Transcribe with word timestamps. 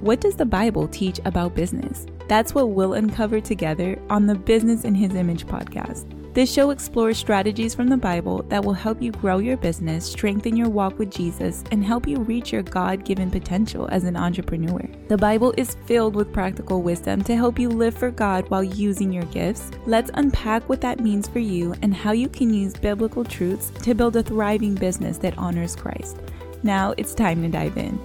What 0.00 0.20
does 0.20 0.36
the 0.36 0.46
Bible 0.46 0.86
teach 0.86 1.18
about 1.24 1.56
business? 1.56 2.06
That's 2.28 2.54
what 2.54 2.70
we'll 2.70 2.92
uncover 2.92 3.40
together 3.40 4.00
on 4.08 4.26
the 4.26 4.36
Business 4.36 4.84
in 4.84 4.94
His 4.94 5.16
Image 5.16 5.44
podcast. 5.44 6.06
This 6.34 6.52
show 6.52 6.70
explores 6.70 7.18
strategies 7.18 7.74
from 7.74 7.88
the 7.88 7.96
Bible 7.96 8.44
that 8.44 8.64
will 8.64 8.74
help 8.74 9.02
you 9.02 9.10
grow 9.10 9.38
your 9.38 9.56
business, 9.56 10.08
strengthen 10.08 10.56
your 10.56 10.68
walk 10.68 11.00
with 11.00 11.10
Jesus, 11.10 11.64
and 11.72 11.84
help 11.84 12.06
you 12.06 12.18
reach 12.18 12.52
your 12.52 12.62
God 12.62 13.04
given 13.04 13.28
potential 13.28 13.88
as 13.90 14.04
an 14.04 14.14
entrepreneur. 14.14 14.88
The 15.08 15.18
Bible 15.18 15.52
is 15.56 15.76
filled 15.86 16.14
with 16.14 16.32
practical 16.32 16.80
wisdom 16.80 17.24
to 17.24 17.34
help 17.34 17.58
you 17.58 17.68
live 17.68 17.98
for 17.98 18.12
God 18.12 18.48
while 18.50 18.62
using 18.62 19.12
your 19.12 19.24
gifts. 19.24 19.72
Let's 19.84 20.12
unpack 20.14 20.68
what 20.68 20.80
that 20.82 21.00
means 21.00 21.26
for 21.26 21.40
you 21.40 21.74
and 21.82 21.92
how 21.92 22.12
you 22.12 22.28
can 22.28 22.54
use 22.54 22.74
biblical 22.74 23.24
truths 23.24 23.72
to 23.82 23.94
build 23.94 24.14
a 24.14 24.22
thriving 24.22 24.76
business 24.76 25.18
that 25.18 25.36
honors 25.36 25.74
Christ. 25.74 26.18
Now 26.62 26.94
it's 26.96 27.16
time 27.16 27.42
to 27.42 27.48
dive 27.48 27.76
in. 27.76 27.98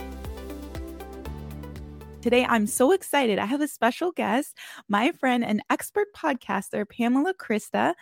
Today, 2.23 2.45
I'm 2.47 2.67
so 2.67 2.93
excited. 2.93 3.37
I 3.37 3.45
have 3.45 3.59
a 3.59 3.67
special 3.67 4.13
guest, 4.13 4.57
my 4.87 5.11
friend 5.11 5.43
and 5.43 5.61
expert 5.69 6.07
podcaster, 6.15 6.87
Pamela 6.87 7.33
Krista. 7.33 7.95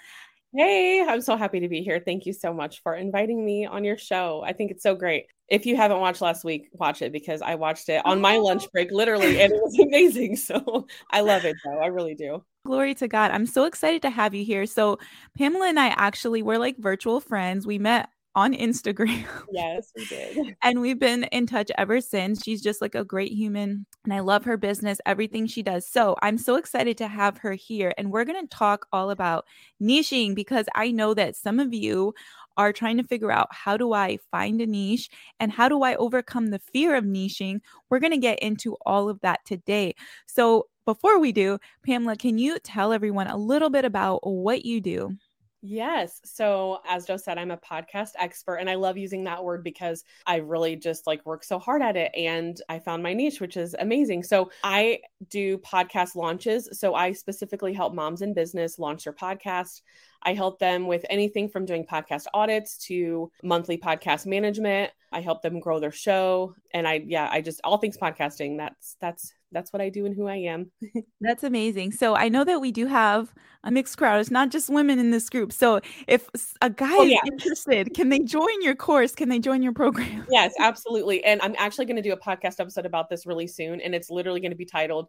Hey, 0.53 1.03
I'm 1.03 1.21
so 1.21 1.35
happy 1.35 1.59
to 1.61 1.67
be 1.67 1.81
here. 1.81 1.99
Thank 1.99 2.27
you 2.27 2.33
so 2.33 2.53
much 2.53 2.83
for 2.83 2.93
inviting 2.93 3.43
me 3.43 3.65
on 3.65 3.83
your 3.83 3.97
show. 3.97 4.43
I 4.45 4.53
think 4.53 4.69
it's 4.69 4.83
so 4.83 4.93
great. 4.93 5.25
If 5.47 5.65
you 5.65 5.75
haven't 5.75 6.01
watched 6.01 6.21
last 6.21 6.43
week, 6.43 6.69
watch 6.73 7.01
it 7.01 7.11
because 7.11 7.41
I 7.41 7.55
watched 7.55 7.89
it 7.89 8.05
on 8.05 8.21
my 8.21 8.37
lunch 8.37 8.71
break, 8.71 8.91
literally, 8.91 9.41
and 9.41 9.51
it 9.51 9.59
was 9.59 9.79
amazing. 9.87 10.35
So 10.35 10.85
I 11.09 11.21
love 11.21 11.43
it, 11.43 11.55
though. 11.65 11.79
I 11.79 11.87
really 11.87 12.13
do. 12.13 12.43
Glory 12.67 12.93
to 12.93 13.07
God. 13.07 13.31
I'm 13.31 13.47
so 13.47 13.63
excited 13.63 14.03
to 14.03 14.11
have 14.11 14.35
you 14.35 14.45
here. 14.45 14.67
So, 14.67 14.99
Pamela 15.35 15.67
and 15.67 15.79
I 15.79 15.87
actually 15.97 16.43
were 16.43 16.59
like 16.59 16.77
virtual 16.77 17.21
friends. 17.21 17.65
We 17.65 17.79
met 17.79 18.09
on 18.35 18.53
Instagram. 18.53 19.25
Yes, 19.53 19.91
we 19.95 20.05
did. 20.05 20.55
and 20.63 20.79
we've 20.79 20.99
been 20.99 21.25
in 21.25 21.45
touch 21.45 21.69
ever 21.77 21.99
since. 21.99 22.41
She's 22.43 22.61
just 22.61 22.81
like 22.81 22.95
a 22.95 23.03
great 23.03 23.33
human 23.33 23.85
and 24.05 24.13
I 24.13 24.21
love 24.21 24.45
her 24.45 24.55
business, 24.55 24.99
everything 25.05 25.45
she 25.45 25.61
does. 25.61 25.85
So 25.85 26.15
I'm 26.21 26.37
so 26.37 26.55
excited 26.55 26.97
to 26.99 27.07
have 27.07 27.37
her 27.39 27.53
here. 27.53 27.93
And 27.97 28.11
we're 28.11 28.23
going 28.23 28.41
to 28.41 28.47
talk 28.47 28.87
all 28.93 29.09
about 29.09 29.45
niching 29.81 30.33
because 30.35 30.65
I 30.73 30.91
know 30.91 31.13
that 31.13 31.35
some 31.35 31.59
of 31.59 31.73
you 31.73 32.13
are 32.57 32.71
trying 32.71 32.97
to 32.97 33.03
figure 33.03 33.31
out 33.31 33.49
how 33.51 33.75
do 33.75 33.93
I 33.93 34.19
find 34.31 34.61
a 34.61 34.65
niche 34.65 35.09
and 35.39 35.51
how 35.51 35.67
do 35.67 35.83
I 35.83 35.95
overcome 35.95 36.47
the 36.47 36.59
fear 36.59 36.95
of 36.95 37.03
niching. 37.03 37.59
We're 37.89 37.99
going 37.99 38.11
to 38.11 38.17
get 38.17 38.39
into 38.39 38.77
all 38.85 39.09
of 39.09 39.19
that 39.21 39.43
today. 39.45 39.95
So 40.25 40.67
before 40.85 41.19
we 41.19 41.31
do, 41.31 41.59
Pamela, 41.85 42.15
can 42.15 42.37
you 42.37 42.57
tell 42.59 42.93
everyone 42.93 43.27
a 43.27 43.37
little 43.37 43.69
bit 43.69 43.85
about 43.85 44.25
what 44.25 44.65
you 44.65 44.81
do? 44.81 45.17
Yes. 45.63 46.19
So, 46.23 46.79
as 46.87 47.05
Jo 47.05 47.17
said, 47.17 47.37
I'm 47.37 47.51
a 47.51 47.57
podcast 47.57 48.11
expert 48.17 48.55
and 48.55 48.69
I 48.69 48.75
love 48.75 48.97
using 48.97 49.23
that 49.25 49.43
word 49.43 49.63
because 49.63 50.03
I 50.25 50.37
really 50.37 50.75
just 50.75 51.05
like 51.05 51.23
work 51.23 51.43
so 51.43 51.59
hard 51.59 51.83
at 51.83 51.95
it 51.95 52.11
and 52.17 52.59
I 52.67 52.79
found 52.79 53.03
my 53.03 53.13
niche, 53.13 53.39
which 53.39 53.57
is 53.57 53.75
amazing. 53.77 54.23
So, 54.23 54.49
I 54.63 55.01
do 55.29 55.59
podcast 55.59 56.15
launches. 56.15 56.67
So, 56.79 56.95
I 56.95 57.11
specifically 57.11 57.73
help 57.73 57.93
moms 57.93 58.23
in 58.23 58.33
business 58.33 58.79
launch 58.79 59.03
their 59.03 59.13
podcast. 59.13 59.81
I 60.23 60.33
help 60.33 60.57
them 60.57 60.87
with 60.87 61.05
anything 61.11 61.47
from 61.47 61.65
doing 61.65 61.85
podcast 61.85 62.25
audits 62.33 62.77
to 62.87 63.31
monthly 63.43 63.77
podcast 63.77 64.25
management. 64.25 64.91
I 65.11 65.21
help 65.21 65.43
them 65.43 65.59
grow 65.59 65.79
their 65.79 65.91
show 65.91 66.55
and 66.73 66.87
I 66.87 67.03
yeah, 67.05 67.27
I 67.31 67.41
just 67.41 67.61
all 67.63 67.77
things 67.77 67.97
podcasting. 67.97 68.57
That's 68.57 68.97
that's 68.99 69.33
that's 69.51 69.73
what 69.73 69.81
I 69.81 69.89
do 69.89 70.05
and 70.05 70.15
who 70.15 70.27
I 70.27 70.37
am. 70.37 70.71
that's 71.21 71.43
amazing. 71.43 71.91
So 71.91 72.15
I 72.15 72.29
know 72.29 72.43
that 72.43 72.61
we 72.61 72.71
do 72.71 72.87
have 72.87 73.33
a 73.63 73.71
mixed 73.71 73.97
crowd. 73.97 74.19
It's 74.19 74.31
not 74.31 74.49
just 74.49 74.69
women 74.69 74.99
in 74.99 75.11
this 75.11 75.29
group. 75.29 75.51
So 75.53 75.81
if 76.07 76.29
a 76.61 76.69
guy 76.69 76.93
oh, 76.93 77.05
is 77.05 77.19
interested, 77.25 77.93
can 77.93 78.09
they 78.09 78.19
join 78.19 78.61
your 78.61 78.75
course? 78.75 79.13
Can 79.13 79.29
they 79.29 79.39
join 79.39 79.61
your 79.61 79.73
program? 79.73 80.25
Yes, 80.31 80.53
absolutely. 80.59 81.23
And 81.23 81.41
I'm 81.41 81.55
actually 81.57 81.85
going 81.85 81.97
to 81.97 82.01
do 82.01 82.13
a 82.13 82.17
podcast 82.17 82.59
episode 82.59 82.85
about 82.85 83.09
this 83.09 83.25
really 83.25 83.47
soon 83.47 83.81
and 83.81 83.93
it's 83.93 84.09
literally 84.09 84.39
going 84.39 84.51
to 84.51 84.57
be 84.57 84.65
titled 84.65 85.07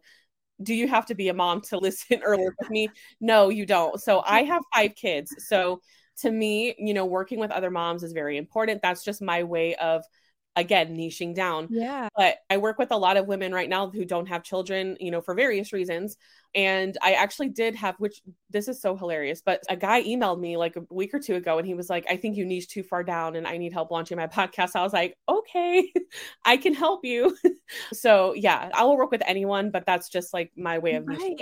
do 0.61 0.73
you 0.73 0.87
have 0.87 1.05
to 1.07 1.15
be 1.15 1.29
a 1.29 1.33
mom 1.33 1.61
to 1.61 1.77
listen 1.77 2.21
or 2.25 2.37
work 2.37 2.55
with 2.59 2.69
me? 2.69 2.87
No, 3.19 3.49
you 3.49 3.65
don't. 3.65 3.99
So 3.99 4.21
I 4.25 4.43
have 4.43 4.61
five 4.73 4.95
kids. 4.95 5.33
So 5.47 5.81
to 6.19 6.31
me, 6.31 6.75
you 6.77 6.93
know, 6.93 7.05
working 7.05 7.39
with 7.39 7.51
other 7.51 7.71
moms 7.71 8.03
is 8.03 8.13
very 8.13 8.37
important. 8.37 8.81
That's 8.81 9.03
just 9.03 9.21
my 9.21 9.43
way 9.43 9.75
of 9.75 10.03
again 10.55 10.95
niching 10.95 11.33
down. 11.33 11.67
Yeah. 11.69 12.09
But 12.15 12.37
i 12.49 12.57
work 12.57 12.77
with 12.77 12.91
a 12.91 12.97
lot 12.97 13.17
of 13.17 13.27
women 13.27 13.51
right 13.53 13.69
now 13.69 13.89
who 13.89 14.05
don't 14.05 14.27
have 14.27 14.43
children 14.43 14.97
you 14.99 15.11
know 15.11 15.21
for 15.21 15.33
various 15.33 15.73
reasons 15.73 16.17
and 16.55 16.97
i 17.01 17.13
actually 17.13 17.49
did 17.49 17.75
have 17.75 17.95
which 17.97 18.21
this 18.49 18.67
is 18.67 18.81
so 18.81 18.95
hilarious 18.95 19.41
but 19.43 19.61
a 19.69 19.75
guy 19.75 20.03
emailed 20.03 20.39
me 20.39 20.55
like 20.57 20.75
a 20.75 20.81
week 20.91 21.13
or 21.13 21.19
two 21.19 21.35
ago 21.35 21.57
and 21.57 21.65
he 21.65 21.73
was 21.73 21.89
like 21.89 22.05
i 22.09 22.15
think 22.15 22.37
you 22.37 22.45
niche 22.45 22.67
too 22.67 22.83
far 22.83 23.03
down 23.03 23.35
and 23.35 23.47
i 23.47 23.57
need 23.57 23.73
help 23.73 23.91
launching 23.91 24.17
my 24.17 24.27
podcast. 24.33 24.71
I 24.75 24.83
was 24.83 24.93
like 24.93 25.15
okay 25.27 25.91
i 26.45 26.57
can 26.57 26.73
help 26.73 27.03
you. 27.03 27.35
So 27.91 28.33
yeah 28.35 28.69
i 28.73 28.83
will 28.83 28.97
work 28.97 29.09
with 29.09 29.23
anyone 29.25 29.71
but 29.71 29.85
that's 29.85 30.09
just 30.09 30.31
like 30.31 30.51
my 30.55 30.77
way 30.77 30.93
of 30.93 31.07
right. 31.07 31.39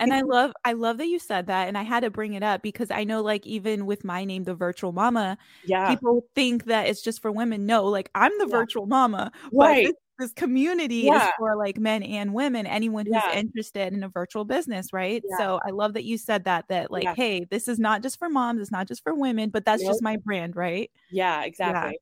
and 0.00 0.12
i 0.12 0.22
love 0.22 0.52
i 0.64 0.72
love 0.72 0.96
that 0.98 1.08
you 1.08 1.18
said 1.18 1.48
that 1.48 1.68
and 1.68 1.76
i 1.76 1.82
had 1.82 2.00
to 2.00 2.08
bring 2.08 2.32
it 2.32 2.42
up 2.42 2.62
because 2.62 2.90
i 2.90 3.04
know 3.04 3.20
like 3.20 3.46
even 3.46 3.84
with 3.84 4.02
my 4.02 4.24
name 4.24 4.44
the 4.44 4.54
virtual 4.54 4.92
mama 4.92 5.36
yeah. 5.66 5.90
people 5.90 6.22
think 6.34 6.64
that 6.64 6.86
it's 6.86 7.02
just 7.02 7.20
for 7.20 7.30
women. 7.30 7.66
No 7.66 7.84
like 7.84 8.10
i'm 8.14 8.32
the 8.38 8.46
yeah. 8.48 8.56
virtual 8.56 8.86
mama 8.86 9.32
right 9.52 9.92
this 10.18 10.32
community 10.32 10.96
yeah. 10.96 11.26
is 11.26 11.32
for 11.38 11.56
like 11.56 11.78
men 11.78 12.02
and 12.02 12.32
women 12.32 12.66
anyone 12.66 13.06
who's 13.06 13.14
yeah. 13.14 13.34
interested 13.34 13.92
in 13.92 14.02
a 14.02 14.08
virtual 14.08 14.44
business 14.44 14.92
right 14.92 15.22
yeah. 15.28 15.38
so 15.38 15.60
i 15.66 15.70
love 15.70 15.94
that 15.94 16.04
you 16.04 16.18
said 16.18 16.44
that 16.44 16.66
that 16.68 16.90
like 16.90 17.06
hey 17.16 17.44
this 17.50 17.68
is 17.68 17.78
not 17.78 18.02
just 18.02 18.18
for 18.18 18.28
moms 18.28 18.60
it's 18.60 18.70
not 18.70 18.88
just 18.88 19.02
for 19.02 19.14
women 19.14 19.50
but 19.50 19.64
that's 19.64 19.82
nope. 19.82 19.90
just 19.90 20.02
my 20.02 20.16
brand 20.16 20.56
right 20.56 20.90
yeah 21.10 21.42
exactly 21.44 21.98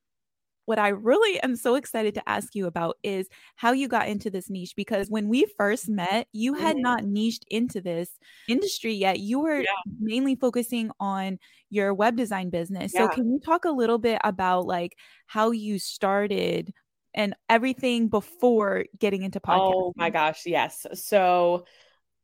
what 0.67 0.79
I 0.79 0.89
really 0.89 1.41
am 1.41 1.57
so 1.57 1.75
excited 1.75 2.15
to 2.15 2.29
ask 2.29 2.55
you 2.55 2.67
about 2.67 2.97
is 3.03 3.29
how 3.57 3.73
you 3.73 3.89
got 3.89 4.09
into 4.09 4.31
this 4.31 4.49
niche 4.49 4.75
because 4.77 5.11
when 5.11 5.29
we 5.29 5.47
first 5.59 5.89
met, 5.89 6.27
you 6.33 6.55
had 6.55 6.77
mm-hmm. 6.77 6.83
not 6.83 7.05
niched 7.05 7.45
into 7.51 7.81
this 7.81 8.11
industry 8.49 8.95
yet. 8.95 9.21
You 9.21 9.41
were 9.41 9.65
mainly 10.01 10.37
focusing 10.37 10.91
on 10.99 11.39
your 11.71 11.93
web 11.93 12.17
design 12.17 12.51
business. 12.51 12.93
So 12.93 13.09
can 13.09 13.31
you 13.31 13.41
talk 13.41 13.65
a 13.65 13.71
little 13.71 13.99
bit 13.99 14.21
about 14.25 14.67
like 14.67 14.97
how 15.27 15.51
you 15.51 15.79
started 15.79 16.73
and 17.15 17.35
everything 17.49 18.09
before 18.09 18.85
getting 18.99 19.23
into 19.23 19.41
podcasting. 19.41 19.73
Oh 19.75 19.93
my 19.97 20.11
gosh, 20.11 20.43
yes. 20.47 20.87
So 20.95 21.65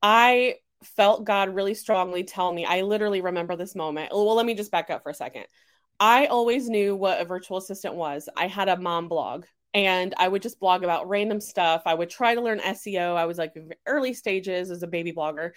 I 0.03 0.57
felt 0.83 1.25
God 1.25 1.55
really 1.55 1.75
strongly 1.75 2.25
tell 2.25 2.53
me. 2.53 2.65
I 2.65 2.83
literally 2.83 3.21
remember 3.21 3.57
this 3.57 3.75
moment. 3.75 4.11
Oh, 4.13 4.25
well, 4.25 4.35
let 4.35 4.47
me 4.47 4.55
just 4.55 4.71
back 4.71 4.91
up 4.91 5.03
for 5.03 5.11
a 5.11 5.15
second. 5.15 5.47
I 5.99 6.27
always 6.27 6.69
knew 6.69 6.97
what 6.97 7.21
a 7.21 7.25
virtual 7.25 7.59
assistant 7.59 7.95
was. 7.95 8.29
I 8.37 8.47
had 8.47 8.69
a 8.69 8.79
mom 8.79 9.09
blog 9.09 9.45
and 9.75 10.15
I 10.17 10.27
would 10.29 10.43
just 10.43 10.59
blog 10.59 10.83
about 10.83 11.09
random 11.09 11.41
stuff. 11.41 11.83
I 11.85 11.95
would 11.95 12.11
try 12.11 12.35
to 12.35 12.41
learn 12.41 12.61
SEO. 12.61 13.15
I 13.15 13.27
was 13.27 13.39
like 13.39 13.55
early 13.87 14.15
stages 14.15 14.71
as 14.71 14.83
a 14.83 14.87
baby 14.87 15.13
blogger. 15.13 15.51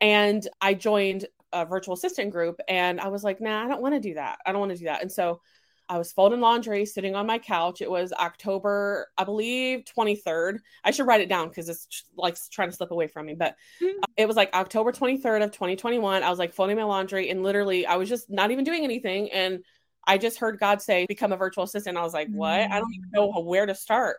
And 0.00 0.46
I 0.60 0.74
joined 0.74 1.26
a 1.52 1.64
virtual 1.64 1.94
assistant 1.94 2.30
group 2.30 2.60
and 2.68 3.00
I 3.00 3.08
was 3.08 3.24
like, 3.24 3.40
nah, 3.40 3.64
I 3.64 3.68
don't 3.68 3.80
want 3.80 3.94
to 3.94 4.00
do 4.00 4.14
that. 4.14 4.38
I 4.44 4.52
don't 4.52 4.60
want 4.60 4.72
to 4.72 4.78
do 4.78 4.84
that. 4.84 5.00
And 5.00 5.10
so 5.10 5.40
I 5.88 5.96
was 5.96 6.12
folding 6.12 6.40
laundry, 6.40 6.84
sitting 6.84 7.14
on 7.14 7.26
my 7.26 7.38
couch. 7.38 7.80
It 7.80 7.90
was 7.90 8.12
October, 8.12 9.08
I 9.16 9.24
believe, 9.24 9.84
23rd. 9.84 10.58
I 10.84 10.90
should 10.90 11.06
write 11.06 11.22
it 11.22 11.28
down 11.28 11.48
because 11.48 11.68
it's 11.68 12.04
like 12.16 12.36
trying 12.50 12.70
to 12.70 12.76
slip 12.76 12.90
away 12.90 13.06
from 13.06 13.26
me. 13.26 13.34
But 13.34 13.56
mm-hmm. 13.80 13.98
it 14.16 14.26
was 14.26 14.36
like 14.36 14.52
October 14.54 14.92
23rd 14.92 15.44
of 15.44 15.50
2021. 15.52 16.22
I 16.22 16.30
was 16.30 16.38
like 16.38 16.52
folding 16.52 16.76
my 16.76 16.84
laundry, 16.84 17.30
and 17.30 17.42
literally, 17.42 17.86
I 17.86 17.96
was 17.96 18.08
just 18.08 18.28
not 18.28 18.50
even 18.50 18.64
doing 18.64 18.84
anything. 18.84 19.30
And 19.32 19.64
I 20.06 20.18
just 20.18 20.38
heard 20.38 20.58
God 20.58 20.82
say, 20.82 21.06
become 21.06 21.32
a 21.32 21.36
virtual 21.36 21.64
assistant. 21.64 21.96
I 21.96 22.02
was 22.02 22.14
like, 22.14 22.28
what? 22.28 22.50
Mm-hmm. 22.50 22.72
I 22.72 22.78
don't 22.78 22.94
even 22.94 23.10
know 23.12 23.40
where 23.40 23.66
to 23.66 23.74
start. 23.74 24.18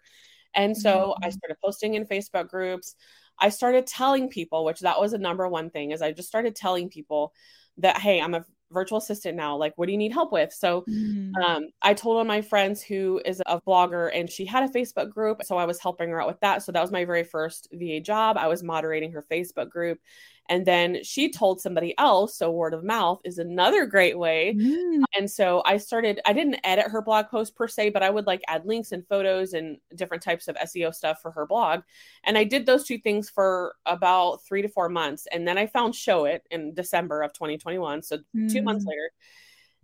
And 0.54 0.76
so 0.76 1.14
mm-hmm. 1.14 1.26
I 1.26 1.30
started 1.30 1.58
posting 1.64 1.94
in 1.94 2.06
Facebook 2.06 2.50
groups. 2.50 2.96
I 3.40 3.50
started 3.50 3.88
telling 3.88 4.30
people, 4.30 4.66
which 4.66 4.82
that 4.82 5.00
was 5.00 5.12
the 5.12 5.18
number 5.18 5.48
one 5.48 5.70
thing, 5.70 5.92
is 5.92 6.02
I 6.02 6.12
just 6.12 6.28
started 6.28 6.56
telling 6.56 6.90
people 6.90 7.34
that, 7.78 7.98
hey, 7.98 8.20
I'm 8.20 8.34
a 8.34 8.46
virtual 8.72 8.98
assistant 8.98 9.36
now 9.36 9.56
like 9.56 9.74
what 9.76 9.86
do 9.86 9.92
you 9.92 9.98
need 9.98 10.12
help 10.12 10.32
with? 10.32 10.54
So 10.54 10.84
mm-hmm. 10.90 11.36
um, 11.44 11.68
i 11.82 11.94
told 11.94 12.16
one 12.18 12.26
of 12.26 12.28
my 12.28 12.42
friends 12.42 12.82
who 12.82 13.22
is 13.26 13.42
a 13.46 13.60
blogger 13.62 14.10
and 14.14 14.30
she 14.30 14.46
had 14.46 14.64
a 14.64 14.68
facebook 14.68 15.10
group 15.10 15.44
so 15.44 15.58
i 15.58 15.66
was 15.66 15.80
helping 15.80 16.10
her 16.10 16.22
out 16.22 16.28
with 16.28 16.40
that. 16.42 16.64
So 16.64 16.72
that 16.72 16.82
was 16.82 16.92
my 16.92 17.06
very 17.06 17.24
first 17.24 17.68
va 17.74 18.00
job. 18.00 18.38
I 18.38 18.48
was 18.48 18.64
moderating 18.64 19.12
her 19.14 19.26
facebook 19.32 19.70
group 19.70 20.00
and 20.50 20.66
then 20.66 21.02
she 21.04 21.32
told 21.32 21.62
somebody 21.62 21.94
else 21.98 22.38
so 22.38 22.52
word 22.52 22.74
of 22.74 22.84
mouth 22.84 23.22
is 23.24 23.38
another 23.38 23.86
great 23.86 24.18
way 24.18 24.54
mm. 24.58 25.04
and 25.16 25.30
so 25.30 25.62
i 25.66 25.78
started 25.78 26.20
i 26.26 26.34
didn't 26.34 26.60
edit 26.64 26.88
her 26.88 27.02
blog 27.02 27.28
post 27.28 27.56
per 27.56 27.68
se 27.68 27.90
but 27.90 28.04
i 28.04 28.10
would 28.10 28.28
like 28.28 28.42
add 28.48 28.66
links 28.66 28.92
and 28.92 29.08
photos 29.08 29.54
and 29.54 29.78
different 29.96 30.24
types 30.24 30.48
of 30.48 30.56
seo 30.58 30.94
stuff 30.94 31.22
for 31.22 31.32
her 31.32 31.46
blog 31.46 31.82
and 32.26 32.38
i 32.38 32.44
did 32.44 32.66
those 32.66 32.84
two 32.84 32.98
things 32.98 33.30
for 33.30 33.76
about 33.86 34.44
three 34.44 34.62
to 34.62 34.70
four 34.70 34.90
months 34.90 35.28
and 35.32 35.48
then 35.48 35.58
i 35.58 35.66
found 35.66 35.94
Showit 35.94 36.40
in 36.52 36.74
december 36.74 37.22
of 37.22 37.32
2021 37.34 38.02
so 38.02 38.18
mm. 38.36 38.52
two 38.52 38.62
months 38.62 38.84
mm. 38.86 38.90
later 38.90 39.12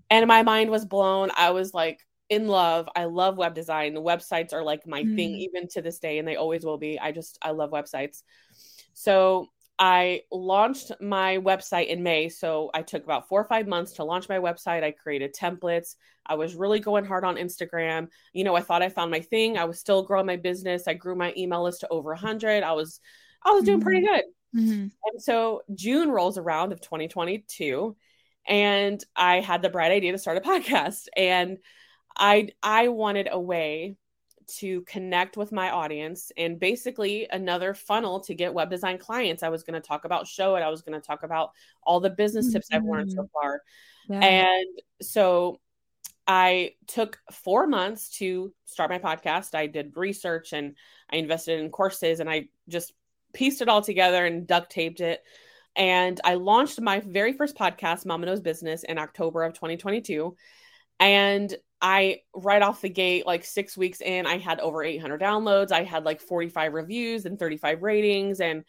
and 0.10 0.28
my 0.28 0.44
mind 0.44 0.70
was 0.70 0.86
blown 0.86 1.30
i 1.38 1.52
was 1.52 1.74
like 1.74 2.00
in 2.30 2.48
love. 2.48 2.90
I 2.96 3.06
love 3.06 3.38
web 3.38 3.54
design. 3.54 3.94
The 3.94 4.02
websites 4.02 4.54
are 4.54 4.64
like 4.64 4.88
my 4.88 5.04
mm. 5.04 5.16
thing 5.16 5.36
even 5.36 5.68
to 5.70 5.82
this 5.84 6.00
day 6.00 6.18
and 6.18 6.28
they 6.28 6.36
always 6.36 6.66
will 6.66 6.78
be. 6.78 7.00
I 7.00 7.12
just 7.12 7.38
I 7.42 7.52
love 7.52 7.72
websites. 7.72 8.24
So 8.94 9.50
I 9.78 10.22
launched 10.32 10.92
my 11.02 11.38
website 11.38 11.88
in 11.88 12.02
May. 12.02 12.30
So 12.30 12.70
I 12.74 12.82
took 12.82 13.04
about 13.04 13.28
four 13.28 13.42
or 13.42 13.46
five 13.46 13.68
months 13.68 13.94
to 13.94 14.04
launch 14.06 14.30
my 14.30 14.40
website. 14.40 14.84
I 14.84 14.92
created 14.92 15.36
templates. 15.36 15.96
I 16.26 16.36
was 16.36 16.56
really 16.56 16.80
going 16.80 17.04
hard 17.06 17.26
on 17.26 17.36
Instagram. 17.36 18.08
You 18.34 18.46
know, 18.46 18.56
I 18.56 18.62
thought 18.62 18.82
I 18.82 18.90
found 18.90 19.12
my 19.12 19.20
thing. 19.20 19.58
I 19.58 19.66
was 19.66 19.80
still 19.80 20.04
growing 20.04 20.26
my 20.26 20.38
business. 20.38 20.88
I 20.88 20.94
grew 20.94 21.16
my 21.16 21.34
email 21.36 21.64
list 21.64 21.82
to 21.82 21.90
over 21.90 22.12
100. 22.12 22.64
I 22.64 22.72
was 22.72 23.00
I 23.44 23.52
was 23.52 23.64
doing 23.64 23.82
pretty 23.82 24.06
Mm-hmm. 24.06 24.16
good. 24.16 24.24
Mhm. 24.56 24.92
And 25.12 25.22
so 25.22 25.62
June 25.74 26.10
rolls 26.10 26.38
around 26.38 26.72
of 26.72 26.80
2022 26.80 27.98
and 28.48 29.04
I 29.16 29.42
had 29.42 29.62
the 29.62 29.70
bright 29.70 29.92
idea 29.92 30.14
to 30.14 30.18
start 30.18 30.38
a 30.38 30.42
podcast 30.50 31.08
and 31.18 31.58
I 32.18 32.50
I 32.64 32.88
wanted 32.88 33.28
a 33.30 33.40
way 33.40 33.98
to 34.48 34.82
connect 34.82 35.38
with 35.38 35.52
my 35.52 35.70
audience 35.72 36.32
and 36.38 36.60
basically 36.60 37.28
another 37.32 37.74
funnel 37.74 38.20
to 38.22 38.34
get 38.34 38.54
web 38.54 38.70
design 38.70 38.98
clients. 38.98 39.44
I 39.44 39.50
was 39.50 39.64
going 39.64 39.80
to 39.80 39.88
talk 39.88 40.06
about 40.06 40.26
Showit. 40.26 40.62
I 40.62 40.70
was 40.70 40.82
going 40.82 41.00
to 41.00 41.06
talk 41.06 41.24
about 41.24 41.52
all 41.84 42.00
the 42.00 42.10
business 42.10 42.52
tips 42.52 42.70
I've 42.72 42.84
learned 42.84 43.12
so 43.12 43.24
mm-hmm. 43.24 43.32
far. 43.34 43.62
Yeah. 44.10 44.20
And 44.20 44.82
so 45.02 45.60
I 46.28 46.74
took 46.88 47.20
four 47.32 47.68
months 47.68 48.10
to 48.18 48.54
start 48.66 48.90
my 48.90 49.00
podcast. 49.00 49.56
I 49.56 49.68
did 49.68 49.96
research 49.96 50.54
and 50.54 50.76
I 51.10 51.18
invested 51.18 51.60
in 51.60 51.70
courses 51.70 52.20
and 52.20 52.30
I 52.30 52.50
just 52.68 52.94
pieced 53.34 53.62
it 53.62 53.70
all 53.70 53.82
together 53.82 54.26
and 54.26 54.48
duct 54.48 54.72
taped 54.72 55.02
it. 55.02 55.24
And 55.76 56.20
I 56.24 56.36
launched 56.36 56.80
my 56.80 57.02
very 57.02 57.34
first 57.34 57.56
podcast, 57.56 58.06
Mama 58.06 58.26
Knows 58.26 58.40
Business, 58.40 58.84
in 58.84 58.98
October 58.98 59.44
of 59.44 59.54
2022. 59.54 60.36
And 61.00 61.54
I, 61.88 62.22
right 62.34 62.64
off 62.64 62.82
the 62.82 62.90
gate, 62.90 63.28
like 63.28 63.46
six 63.46 63.78
weeks 63.78 64.02
in, 64.02 64.26
I 64.26 64.40
had 64.40 64.60
over 64.60 64.84
800 64.84 65.22
downloads. 65.22 65.72
I 65.72 65.84
had 65.84 66.04
like 66.04 66.20
45 66.20 66.74
reviews 66.74 67.26
and 67.28 67.38
35 67.38 67.84
ratings. 67.84 68.42
And 68.42 68.64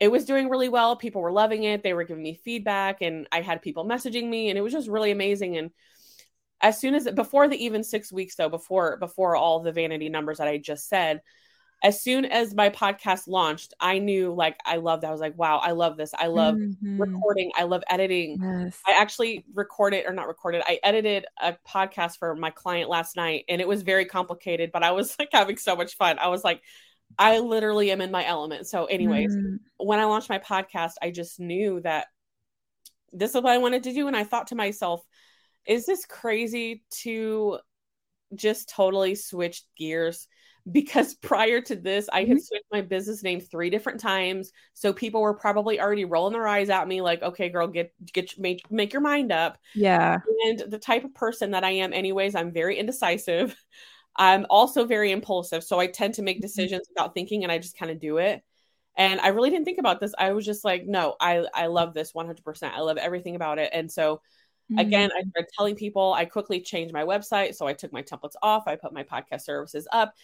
it 0.00 0.10
was 0.10 0.24
doing 0.24 0.48
really 0.48 0.70
well. 0.70 0.96
People 0.96 1.20
were 1.20 1.30
loving 1.30 1.64
it. 1.64 1.82
They 1.82 1.92
were 1.92 2.04
giving 2.04 2.22
me 2.22 2.40
feedback, 2.42 3.02
and 3.02 3.28
I 3.30 3.42
had 3.42 3.60
people 3.60 3.84
messaging 3.84 4.30
me, 4.30 4.48
and 4.48 4.58
it 4.58 4.62
was 4.62 4.72
just 4.72 4.88
really 4.88 5.10
amazing. 5.10 5.58
And 5.58 5.72
as 6.62 6.80
soon 6.80 6.94
as 6.94 7.06
before 7.10 7.48
the 7.48 7.62
even 7.62 7.84
six 7.84 8.10
weeks 8.10 8.34
though, 8.34 8.48
before 8.48 8.96
before 8.96 9.36
all 9.36 9.60
the 9.60 9.70
vanity 9.70 10.08
numbers 10.08 10.38
that 10.38 10.48
I 10.48 10.56
just 10.56 10.88
said, 10.88 11.20
as 11.84 12.02
soon 12.02 12.24
as 12.24 12.54
my 12.54 12.70
podcast 12.70 13.28
launched, 13.28 13.74
I 13.78 13.98
knew 13.98 14.32
like 14.32 14.56
I 14.64 14.76
loved. 14.76 15.04
I 15.04 15.10
was 15.12 15.20
like, 15.20 15.36
wow, 15.38 15.58
I 15.58 15.72
love 15.72 15.98
this. 15.98 16.14
I 16.14 16.28
love 16.28 16.56
Mhm. 16.56 16.98
recording. 16.98 17.52
I 17.54 17.64
love 17.64 17.84
editing. 17.90 18.38
Yes. 18.42 18.80
I 18.86 18.94
actually 18.98 19.44
recorded 19.52 20.06
or 20.06 20.14
not 20.14 20.26
recorded. 20.26 20.62
I 20.64 20.80
edited 20.82 21.26
a 21.38 21.56
podcast 21.68 22.16
for 22.18 22.34
my 22.34 22.48
client 22.48 22.88
last 22.88 23.16
night 23.16 23.44
and 23.50 23.60
it 23.60 23.68
was 23.68 23.82
very 23.82 24.06
complicated, 24.06 24.72
but 24.72 24.82
I 24.82 24.92
was 24.92 25.14
like 25.18 25.28
having 25.30 25.58
so 25.58 25.76
much 25.76 25.94
fun. 25.96 26.18
I 26.18 26.28
was 26.28 26.42
like, 26.42 26.62
I 27.18 27.38
literally 27.40 27.90
am 27.90 28.00
in 28.00 28.10
my 28.10 28.26
element. 28.26 28.66
So, 28.66 28.86
anyways, 28.86 29.36
Mhm. 29.36 29.58
when 29.76 30.00
I 30.00 30.06
launched 30.06 30.30
my 30.30 30.38
podcast, 30.38 30.94
I 31.02 31.10
just 31.10 31.38
knew 31.38 31.80
that 31.82 32.06
this 33.12 33.34
is 33.34 33.42
what 33.42 33.52
I 33.52 33.58
wanted 33.58 33.82
to 33.84 33.92
do. 33.92 34.06
And 34.08 34.16
I 34.16 34.24
thought 34.24 34.46
to 34.48 34.54
myself, 34.54 35.04
is 35.66 35.84
this 35.84 36.06
crazy 36.06 36.82
to 37.02 37.58
just 38.34 38.70
totally 38.70 39.14
switch 39.16 39.64
gears? 39.76 40.26
Because 40.70 41.14
prior 41.22 41.60
to 41.62 41.76
this, 41.76 42.08
I 42.12 42.24
had 42.24 42.40
Mhm. 42.40 42.40
switched 42.40 42.64
my 42.72 42.80
business 42.80 43.22
name 43.22 43.40
three 43.40 43.70
different 43.70 44.00
times. 44.00 44.52
So 44.72 44.92
people 44.92 45.20
were 45.20 45.34
probably 45.34 45.80
already 45.80 46.04
rolling 46.06 46.32
their 46.32 46.48
eyes 46.48 46.70
at 46.70 46.88
me, 46.88 47.02
like, 47.02 47.22
okay, 47.22 47.50
girl, 47.50 47.68
get 47.68 47.92
get 48.12 48.38
make, 48.38 48.70
make 48.70 48.92
your 48.92 49.02
mind 49.02 49.30
up. 49.32 49.58
Yeah. 49.74 50.22
And 50.46 50.60
the 50.60 50.78
type 50.78 51.04
of 51.04 51.14
person 51.14 51.52
that 51.52 51.64
I 51.64 51.70
am, 51.70 51.92
anyways, 51.92 52.34
I'm 52.34 52.52
very 52.52 52.78
indecisive. 52.78 53.56
I'm 54.16 54.46
also 54.48 54.84
very 54.86 55.10
impulsive. 55.12 55.64
So 55.64 55.80
I 55.80 55.88
tend 55.88 56.14
to 56.14 56.22
make 56.22 56.40
decisions 56.40 56.88
without 56.88 57.14
thinking 57.14 57.42
and 57.42 57.52
I 57.52 57.58
just 57.58 57.76
kind 57.76 57.90
of 57.90 58.00
do 58.00 58.18
it. 58.18 58.42
And 58.96 59.20
I 59.20 59.28
really 59.28 59.50
didn't 59.50 59.64
think 59.64 59.78
about 59.78 60.00
this. 60.00 60.14
I 60.18 60.32
was 60.32 60.46
just 60.46 60.64
like, 60.64 60.86
no, 60.86 61.16
I, 61.20 61.46
I 61.54 61.66
love 61.66 61.94
this 61.94 62.14
100%. 62.14 62.74
I 62.74 62.80
love 62.80 62.96
everything 62.96 63.34
about 63.36 63.58
it. 63.58 63.70
And 63.72 63.90
so, 63.90 64.22
again, 64.76 65.10
I 65.12 65.22
started 65.30 65.50
telling 65.56 65.76
people, 65.76 66.14
I 66.14 66.24
quickly 66.26 66.60
changed 66.60 66.94
my 66.94 67.04
website. 67.04 67.54
So 67.54 67.66
I 67.66 67.72
took 67.74 67.92
my 67.92 68.02
templates 68.02 68.34
off, 68.42 68.64
I 68.66 68.76
put 68.76 68.92
my 68.92 69.04
podcast 69.04 69.42
services 69.42 69.88
up. 69.92 70.14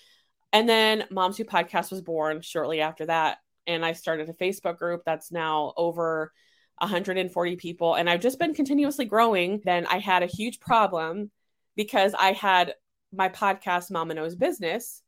And 0.53 0.69
then 0.69 1.05
Moms 1.11 1.37
Who 1.37 1.45
Podcast 1.45 1.91
was 1.91 2.03
born 2.03 2.41
shortly 2.41 2.81
after 2.81 3.07
that. 3.07 3.39
And 3.67 3.85
I 3.85 3.93
started 3.93 4.29
a 4.29 4.33
Facebook 4.33 4.79
group 4.79 5.03
that's 5.05 5.31
now 5.31 5.73
over 5.77 6.33
140 6.79 7.57
people. 7.57 7.95
And 7.95 8.11
I've 8.11 8.21
just 8.21 8.39
been 8.39 8.55
continuously 8.55 9.05
growing. 9.05 9.61
Then 9.65 9.87
I 9.87 9.99
had 9.99 10.23
a 10.23 10.27
huge 10.27 10.61
problem 10.61 11.31
because 11.77 12.15
I 12.19 12.33
had 12.33 12.75
my 13.13 13.29
podcast, 13.29 13.91
Mama 13.91 14.15
Knows 14.15 14.35
Business, 14.35 15.03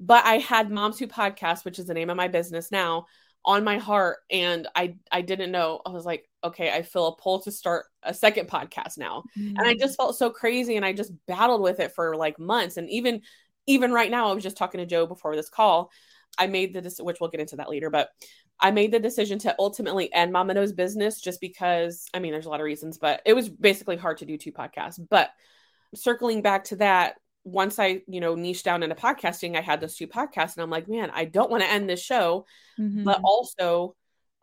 but 0.00 0.24
I 0.24 0.38
had 0.38 0.70
Moms 0.70 0.98
Who 0.98 1.06
Podcast, 1.06 1.64
which 1.64 1.78
is 1.78 1.86
the 1.86 1.94
name 1.94 2.10
of 2.10 2.16
my 2.16 2.28
business 2.28 2.72
now, 2.72 3.06
on 3.44 3.64
my 3.64 3.78
heart. 3.78 4.18
And 4.30 4.66
I 4.74 4.96
I 5.10 5.22
didn't 5.22 5.52
know. 5.52 5.80
I 5.86 5.90
was 5.90 6.04
like, 6.04 6.28
okay, 6.42 6.70
I 6.70 6.82
feel 6.82 7.08
a 7.08 7.16
pull 7.16 7.40
to 7.42 7.52
start 7.52 7.86
a 8.02 8.12
second 8.12 8.48
podcast 8.48 8.98
now 8.98 9.22
and 9.36 9.60
i 9.60 9.74
mm. 9.74 9.78
just 9.78 9.96
felt 9.96 10.16
so 10.16 10.30
crazy 10.30 10.76
and 10.76 10.84
i 10.84 10.92
just 10.92 11.12
battled 11.26 11.62
with 11.62 11.80
it 11.80 11.94
for 11.94 12.16
like 12.16 12.38
months 12.38 12.76
and 12.76 12.90
even 12.90 13.20
even 13.66 13.92
right 13.92 14.10
now 14.10 14.28
i 14.28 14.32
was 14.32 14.42
just 14.42 14.56
talking 14.56 14.78
to 14.78 14.86
jo 14.86 15.06
before 15.06 15.36
this 15.36 15.48
call 15.48 15.90
i 16.38 16.46
made 16.46 16.72
the 16.72 16.80
decision 16.80 17.04
which 17.04 17.18
we'll 17.20 17.30
get 17.30 17.40
into 17.40 17.56
that 17.56 17.70
later 17.70 17.90
but 17.90 18.08
i 18.60 18.70
made 18.70 18.92
the 18.92 18.98
decision 18.98 19.38
to 19.38 19.54
ultimately 19.58 20.12
end 20.12 20.32
mama 20.32 20.54
knows 20.54 20.72
business 20.72 21.20
just 21.20 21.40
because 21.40 22.06
i 22.14 22.18
mean 22.18 22.32
there's 22.32 22.46
a 22.46 22.50
lot 22.50 22.60
of 22.60 22.64
reasons 22.64 22.98
but 22.98 23.20
it 23.26 23.34
was 23.34 23.48
basically 23.48 23.96
hard 23.96 24.18
to 24.18 24.26
do 24.26 24.36
two 24.38 24.52
podcasts 24.52 24.98
but 25.10 25.30
circling 25.94 26.42
back 26.42 26.64
to 26.64 26.76
that 26.76 27.16
once 27.44 27.78
i 27.78 28.00
you 28.06 28.20
know 28.20 28.34
niche 28.34 28.62
down 28.62 28.82
into 28.82 28.94
podcasting 28.94 29.56
i 29.56 29.60
had 29.60 29.80
those 29.80 29.96
two 29.96 30.06
podcasts 30.06 30.54
and 30.54 30.62
i'm 30.62 30.70
like 30.70 30.88
man 30.88 31.10
i 31.12 31.24
don't 31.24 31.50
want 31.50 31.62
to 31.62 31.70
end 31.70 31.88
this 31.88 32.02
show 32.02 32.46
Mhm. 32.78 33.04
but 33.04 33.20
also 33.22 33.94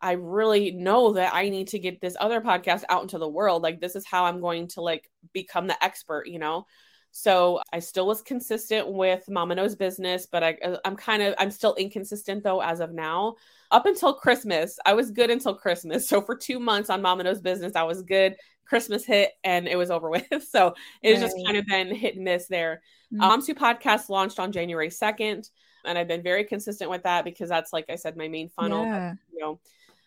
I 0.02 0.14
really 0.14 0.72
know 0.72 1.12
that 1.12 1.34
I 1.34 1.50
need 1.50 1.68
to 1.70 1.78
get 1.80 2.00
this 2.00 2.16
other 2.18 2.40
podcast 2.40 2.86
out 2.88 3.02
into 3.02 3.18
the 3.18 3.28
world. 3.28 3.64
Like 3.64 3.82
this 3.82 3.98
is 3.98 4.06
how 4.06 4.24
I'm 4.24 4.40
going 4.40 4.70
to 4.70 4.82
like 4.82 5.12
become 5.34 5.68
the 5.68 5.84
expert, 5.84 6.26
you 6.28 6.40
know. 6.40 6.66
So 7.12 7.60
I 7.74 7.80
still 7.80 8.08
was 8.08 8.22
consistent 8.22 8.88
with 8.88 9.30
Mama 9.30 9.56
Knows 9.56 9.76
Business, 9.76 10.28
but 10.32 10.44
I 10.44 10.58
uh, 10.64 10.78
I'm 10.86 10.96
kind 10.96 11.22
of 11.24 11.34
I'm 11.40 11.52
still 11.52 11.76
inconsistent 11.76 12.44
though 12.44 12.62
as 12.62 12.80
of 12.80 12.92
now. 12.92 13.36
Up 13.72 13.86
until 13.86 14.14
Christmas, 14.14 14.78
I 14.86 14.94
was 14.94 15.12
good 15.12 15.30
until 15.30 15.56
Christmas. 15.56 16.08
So 16.10 16.22
for 16.22 16.36
2 16.36 16.60
months 16.60 16.90
on 16.90 17.02
Mama 17.02 17.24
Knows 17.24 17.42
Business, 17.42 17.76
I 17.76 17.84
was 17.84 18.04
good. 18.04 18.36
Christmas 18.66 19.04
hit 19.04 19.32
and 19.44 19.68
it 19.68 19.76
was 19.76 19.90
over 19.92 20.10
with. 20.10 20.28
So 20.50 20.76
it's 21.02 21.20
just 21.20 21.36
kind 21.46 21.58
of 21.58 21.66
been 21.66 21.94
hit 21.94 22.16
and 22.16 22.24
miss 22.24 22.48
there. 22.48 22.82
Mhm. 23.14 23.22
Um, 23.22 23.46
two 23.46 23.56
podcast 23.56 24.10
launched 24.10 24.40
on 24.40 24.52
January 24.52 24.90
2nd, 24.90 25.50
and 25.86 25.98
I've 25.98 26.08
been 26.08 26.22
very 26.22 26.44
consistent 26.44 26.92
with 26.92 27.04
that 27.04 27.26
because 27.26 27.50
that's 27.50 27.74
like 27.74 27.86
I 27.90 27.96
said, 27.96 28.16
my 28.16 28.28
main 28.28 28.50
funnel. 28.50 28.86
Yeah. 28.86 29.14
You 29.34 29.40
know, 29.40 29.60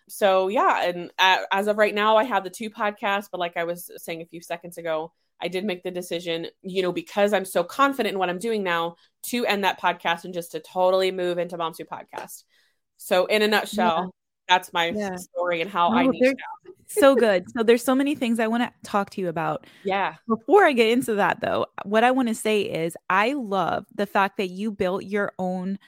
so 0.08 0.48
yeah, 0.48 0.84
and 0.84 1.10
uh, 1.18 1.38
as 1.52 1.66
of 1.68 1.78
right 1.78 1.94
now, 1.94 2.16
I 2.16 2.24
have 2.24 2.44
the 2.44 2.50
two 2.50 2.70
podcasts. 2.70 3.28
But 3.30 3.38
like 3.40 3.56
I 3.56 3.64
was 3.64 3.90
saying 3.96 4.22
a 4.22 4.26
few 4.26 4.40
seconds 4.40 4.78
ago, 4.78 5.12
I 5.40 5.48
did 5.48 5.64
make 5.64 5.82
the 5.82 5.90
decision, 5.90 6.46
you 6.62 6.82
know, 6.82 6.92
because 6.92 7.32
I'm 7.32 7.44
so 7.44 7.64
confident 7.64 8.12
in 8.14 8.18
what 8.18 8.30
I'm 8.30 8.38
doing 8.38 8.62
now, 8.62 8.96
to 9.24 9.46
end 9.46 9.64
that 9.64 9.80
podcast 9.80 10.24
and 10.24 10.34
just 10.34 10.52
to 10.52 10.60
totally 10.60 11.10
move 11.10 11.38
into 11.38 11.56
Moms 11.56 11.78
Who 11.78 11.84
Podcast. 11.84 12.44
So 12.96 13.26
in 13.26 13.42
a 13.42 13.48
nutshell, 13.48 14.10
that's 14.48 14.72
my 14.72 14.88
Yeah. 14.88 15.16
story 15.16 15.60
and 15.60 15.70
how 15.70 15.90
I 15.90 16.04
Oh, 16.04 16.10
need. 16.10 16.34
so 16.88 17.14
good. 17.16 17.44
So 17.56 17.62
there's 17.62 17.82
so 17.82 17.94
many 17.94 18.14
things 18.14 18.38
I 18.38 18.46
want 18.48 18.62
to 18.64 18.70
talk 18.88 19.10
to 19.10 19.20
you 19.20 19.28
about. 19.28 19.66
Yeah, 19.84 20.14
Before 20.28 20.64
I 20.64 20.72
get 20.72 20.90
into 20.90 21.14
that 21.14 21.40
though, 21.40 21.66
what 21.84 22.04
I 22.04 22.10
want 22.12 22.28
to 22.28 22.34
say 22.34 22.62
is 22.62 22.96
I 23.10 23.32
love 23.32 23.86
the 23.94 24.06
fact 24.06 24.36
that 24.36 24.48
you 24.48 24.70
built 24.70 25.04
your 25.04 25.32
own 25.38 25.78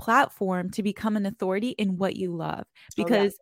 platform 0.00 0.70
to 0.70 0.82
become 0.82 1.16
an 1.16 1.26
authority 1.26 1.70
in 1.70 1.98
what 1.98 2.16
you 2.16 2.34
love 2.34 2.64
Oh, 2.66 2.72
yeah. 2.96 3.04
because 3.04 3.38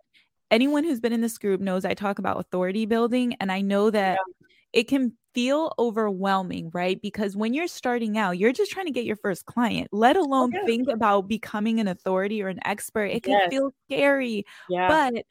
anyone 0.51 0.85
who's 0.85 1.01
been 1.01 1.13
in 1.13 1.21
this 1.21 1.39
group 1.39 1.61
knows 1.61 1.85
I 1.85 1.95
talk 1.95 2.19
about 2.19 2.39
authority 2.39 2.87
building 2.87 3.35
and 3.41 3.51
I 3.53 3.61
know 3.61 3.91
that 3.91 4.19
it 4.73 4.85
can 4.89 5.13
feel 5.35 5.73
overwhelming, 5.79 6.71
right? 6.75 7.01
Because 7.01 7.37
when 7.37 7.55
you're 7.55 7.69
starting 7.69 8.19
out, 8.19 8.39
you're 8.39 8.53
just 8.53 8.71
trying 8.71 8.87
to 8.87 8.93
get 8.93 9.05
your 9.05 9.17
first 9.17 9.47
client, 9.47 9.89
let 9.93 10.17
oh, 10.17 10.23
alone 10.23 10.53
yeah. 10.53 10.65
think 10.65 10.89
about 10.89 11.29
becoming 11.29 11.81
an 11.81 11.89
authority 11.89 12.43
or 12.43 12.49
an 12.49 12.59
expert. 12.65 13.07
It 13.07 13.23
can 13.23 13.33
Yes. 13.33 13.51
feel 13.51 13.73
scary. 13.87 14.45
yeah. 14.69 14.89
But 14.89 15.25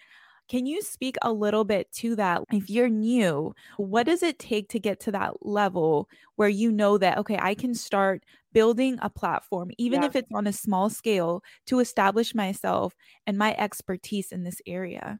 can 0.47 0.65
you 0.65 0.81
speak 0.81 1.15
a 1.21 1.31
little 1.33 1.63
bit 1.65 1.91
to 1.93 2.15
that? 2.15 2.43
If 2.51 2.69
you're 2.69 2.89
new, 2.89 3.53
what 3.77 4.05
does 4.05 4.23
it 4.23 4.39
take 4.39 4.69
to 4.69 4.79
get 4.79 4.99
to 5.01 5.11
that 5.11 5.45
level 5.45 6.09
where 6.35 6.49
you 6.49 6.71
know 6.71 6.97
that, 6.97 7.17
okay, 7.19 7.37
I 7.41 7.55
can 7.55 7.73
start 7.75 8.23
building 8.53 8.97
a 9.01 9.09
platform, 9.09 9.71
even 9.77 10.01
Yeah. 10.01 10.03
if 10.03 10.15
it's 10.15 10.29
on 10.33 10.47
a 10.47 10.53
small 10.53 10.89
scale, 10.89 11.43
to 11.67 11.79
establish 11.79 12.33
myself 12.35 12.95
and 13.25 13.37
my 13.37 13.55
expertise 13.57 14.31
in 14.31 14.43
this 14.43 14.61
area? 14.65 15.19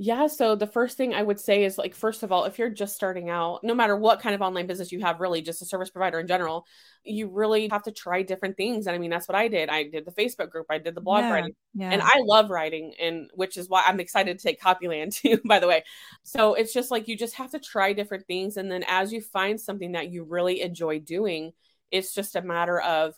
Yeah, 0.00 0.28
so 0.28 0.54
the 0.54 0.68
first 0.68 0.96
thing 0.96 1.12
I 1.12 1.24
would 1.24 1.40
say 1.40 1.64
is 1.64 1.76
like 1.76 1.92
first 1.92 2.22
of 2.22 2.30
all, 2.30 2.44
if 2.44 2.56
you're 2.56 2.70
just 2.70 2.94
starting 2.94 3.30
out, 3.30 3.64
no 3.64 3.74
matter 3.74 3.96
what 3.96 4.20
kind 4.20 4.32
of 4.32 4.40
online 4.40 4.68
business 4.68 4.92
you 4.92 5.00
have, 5.00 5.18
really 5.18 5.42
just 5.42 5.60
a 5.60 5.64
service 5.64 5.90
provider 5.90 6.20
in 6.20 6.28
general, 6.28 6.66
you 7.02 7.28
really 7.28 7.66
have 7.72 7.82
to 7.82 7.90
try 7.90 8.22
different 8.22 8.56
things. 8.56 8.86
And 8.86 8.94
I 8.94 8.98
mean, 9.00 9.10
that's 9.10 9.26
what 9.26 9.34
I 9.34 9.48
did. 9.48 9.68
I 9.68 9.82
did 9.82 10.04
the 10.04 10.12
Facebook 10.12 10.50
group, 10.50 10.66
I 10.70 10.78
did 10.78 10.94
the 10.94 11.00
blog 11.00 11.22
Yeah, 11.24 11.32
writing, 11.32 11.56
Yeah. 11.74 11.90
and 11.90 12.00
I 12.00 12.20
love 12.24 12.48
writing, 12.48 12.94
and 13.00 13.28
which 13.34 13.56
is 13.56 13.68
why 13.68 13.82
I'm 13.84 13.98
excited 13.98 14.38
to 14.38 14.42
take 14.42 14.60
Copyland 14.60 15.12
too, 15.16 15.40
by 15.44 15.58
the 15.58 15.66
way. 15.66 15.82
So 16.22 16.54
it's 16.54 16.72
just 16.72 16.92
like 16.92 17.08
you 17.08 17.16
just 17.16 17.34
have 17.34 17.50
to 17.50 17.58
try 17.58 17.92
different 17.92 18.28
things, 18.28 18.56
and 18.56 18.70
then 18.70 18.84
as 18.86 19.12
you 19.12 19.20
find 19.20 19.60
something 19.60 19.92
that 19.92 20.12
you 20.12 20.22
really 20.22 20.60
enjoy 20.60 21.00
doing, 21.00 21.54
it's 21.90 22.14
just 22.14 22.36
a 22.36 22.42
matter 22.42 22.80
of 22.80 23.16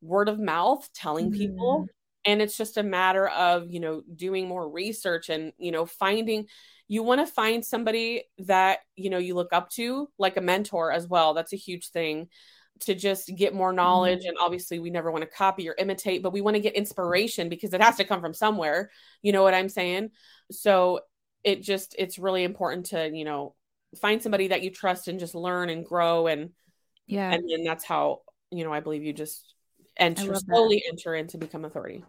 word 0.00 0.30
of 0.30 0.38
mouth, 0.38 0.88
telling 0.94 1.30
people, 1.30 1.80
mm-hmm. 1.80 1.90
And 2.26 2.42
it's 2.42 2.56
just 2.56 2.76
a 2.76 2.82
matter 2.82 3.28
of 3.28 3.70
you 3.70 3.80
know 3.80 4.02
doing 4.14 4.48
more 4.48 4.68
research 4.68 5.28
and 5.28 5.52
you 5.58 5.70
know 5.70 5.86
finding 5.86 6.46
you 6.88 7.02
want 7.02 7.20
to 7.20 7.32
find 7.32 7.64
somebody 7.64 8.24
that 8.38 8.80
you 8.94 9.10
know 9.10 9.18
you 9.18 9.34
look 9.34 9.52
up 9.52 9.70
to 9.70 10.08
like 10.18 10.36
a 10.36 10.40
mentor 10.40 10.92
as 10.92 11.06
well. 11.08 11.34
That's 11.34 11.52
a 11.52 11.56
huge 11.56 11.90
thing 11.90 12.28
to 12.80 12.94
just 12.94 13.34
get 13.34 13.54
more 13.54 13.72
knowledge 13.72 14.20
mm-hmm. 14.20 14.28
and 14.28 14.38
obviously 14.38 14.78
we 14.78 14.90
never 14.90 15.10
want 15.10 15.22
to 15.22 15.30
copy 15.30 15.66
or 15.66 15.74
imitate 15.78 16.22
but 16.22 16.34
we 16.34 16.42
want 16.42 16.56
to 16.56 16.60
get 16.60 16.74
inspiration 16.74 17.48
because 17.48 17.72
it 17.72 17.80
has 17.80 17.96
to 17.96 18.04
come 18.04 18.20
from 18.20 18.34
somewhere. 18.34 18.90
You 19.22 19.32
know 19.32 19.42
what 19.42 19.54
i'm 19.54 19.68
saying? 19.68 20.10
So 20.50 21.00
it 21.42 21.62
just 21.62 21.94
it's 21.98 22.18
really 22.18 22.44
important 22.44 22.86
to 22.86 23.10
you 23.12 23.24
know 23.24 23.54
find 24.00 24.22
somebody 24.22 24.48
that 24.48 24.62
you 24.62 24.70
trust 24.70 25.08
and 25.08 25.18
just 25.18 25.34
learn 25.34 25.70
and 25.70 25.86
grow 25.86 26.26
and 26.26 26.50
yeah. 27.06 27.32
and 27.32 27.48
then 27.48 27.64
that's 27.64 27.84
how 27.84 28.20
you 28.50 28.64
know 28.64 28.72
i 28.72 28.80
believe 28.80 29.04
you 29.04 29.12
just 29.12 29.54
enter 29.96 30.34
slowly 30.34 30.82
enter 30.90 31.14
into 31.14 31.38
become 31.38 31.64
authority 31.64 32.04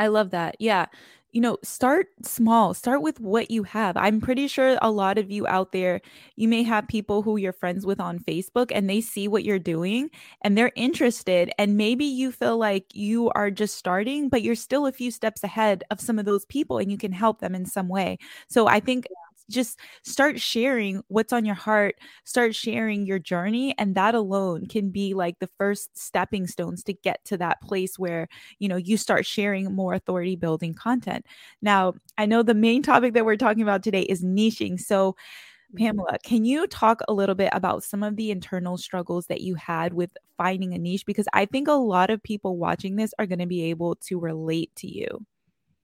I 0.00 0.08
love 0.08 0.30
that. 0.30 0.56
Yeah. 0.58 0.86
You 1.32 1.40
know, 1.40 1.58
start 1.62 2.08
small, 2.24 2.74
start 2.74 3.02
with 3.02 3.20
what 3.20 3.52
you 3.52 3.62
have. 3.62 3.96
I'm 3.96 4.20
pretty 4.20 4.48
sure 4.48 4.76
a 4.82 4.90
lot 4.90 5.16
of 5.16 5.30
you 5.30 5.46
out 5.46 5.70
there, 5.70 6.00
you 6.34 6.48
may 6.48 6.64
have 6.64 6.88
people 6.88 7.22
who 7.22 7.36
you're 7.36 7.52
friends 7.52 7.86
with 7.86 8.00
on 8.00 8.18
Facebook 8.18 8.72
and 8.74 8.90
they 8.90 9.00
see 9.00 9.28
what 9.28 9.44
you're 9.44 9.60
doing 9.60 10.10
and 10.42 10.58
they're 10.58 10.72
interested. 10.74 11.52
And 11.56 11.76
maybe 11.76 12.04
you 12.04 12.32
feel 12.32 12.58
like 12.58 12.86
you 12.94 13.30
are 13.36 13.50
just 13.50 13.76
starting, 13.76 14.28
but 14.28 14.42
you're 14.42 14.56
still 14.56 14.86
a 14.86 14.92
few 14.92 15.12
steps 15.12 15.44
ahead 15.44 15.84
of 15.92 16.00
some 16.00 16.18
of 16.18 16.24
those 16.24 16.46
people 16.46 16.78
and 16.78 16.90
you 16.90 16.98
can 16.98 17.12
help 17.12 17.40
them 17.40 17.54
in 17.54 17.64
some 17.64 17.88
way. 17.88 18.18
So 18.48 18.66
I 18.66 18.80
think 18.80 19.06
just 19.50 19.78
start 20.02 20.40
sharing 20.40 21.02
what's 21.08 21.32
on 21.32 21.44
your 21.44 21.54
heart, 21.54 21.96
start 22.24 22.54
sharing 22.54 23.06
your 23.06 23.18
journey. 23.18 23.74
And 23.78 23.94
that 23.96 24.14
alone 24.14 24.66
can 24.66 24.90
be 24.90 25.12
like 25.14 25.38
the 25.38 25.50
first 25.58 25.96
stepping 25.98 26.46
stones 26.46 26.82
to 26.84 26.92
get 26.92 27.24
to 27.26 27.36
that 27.38 27.60
place 27.60 27.98
where, 27.98 28.28
you 28.58 28.68
know, 28.68 28.76
you 28.76 28.96
start 28.96 29.26
sharing 29.26 29.74
more 29.74 29.92
authority 29.94 30.36
building 30.36 30.72
content. 30.72 31.26
Now, 31.60 31.94
I 32.16 32.26
know 32.26 32.42
the 32.42 32.54
main 32.54 32.82
topic 32.82 33.14
that 33.14 33.24
we're 33.24 33.36
talking 33.36 33.62
about 33.62 33.82
today 33.82 34.02
is 34.02 34.24
niching. 34.24 34.80
So, 34.80 35.12
mm-hmm. 35.12 35.78
Pamela, 35.78 36.18
can 36.22 36.44
you 36.44 36.66
talk 36.66 37.00
a 37.08 37.12
little 37.12 37.34
bit 37.34 37.50
about 37.52 37.84
some 37.84 38.02
of 38.02 38.16
the 38.16 38.30
internal 38.30 38.78
struggles 38.78 39.26
that 39.26 39.40
you 39.40 39.56
had 39.56 39.92
with 39.92 40.10
finding 40.38 40.72
a 40.72 40.78
niche? 40.78 41.04
Because 41.04 41.26
I 41.32 41.44
think 41.44 41.68
a 41.68 41.72
lot 41.72 42.10
of 42.10 42.22
people 42.22 42.56
watching 42.56 42.96
this 42.96 43.12
are 43.18 43.26
going 43.26 43.40
to 43.40 43.46
be 43.46 43.64
able 43.64 43.96
to 44.06 44.18
relate 44.18 44.74
to 44.76 44.86
you. 44.86 45.26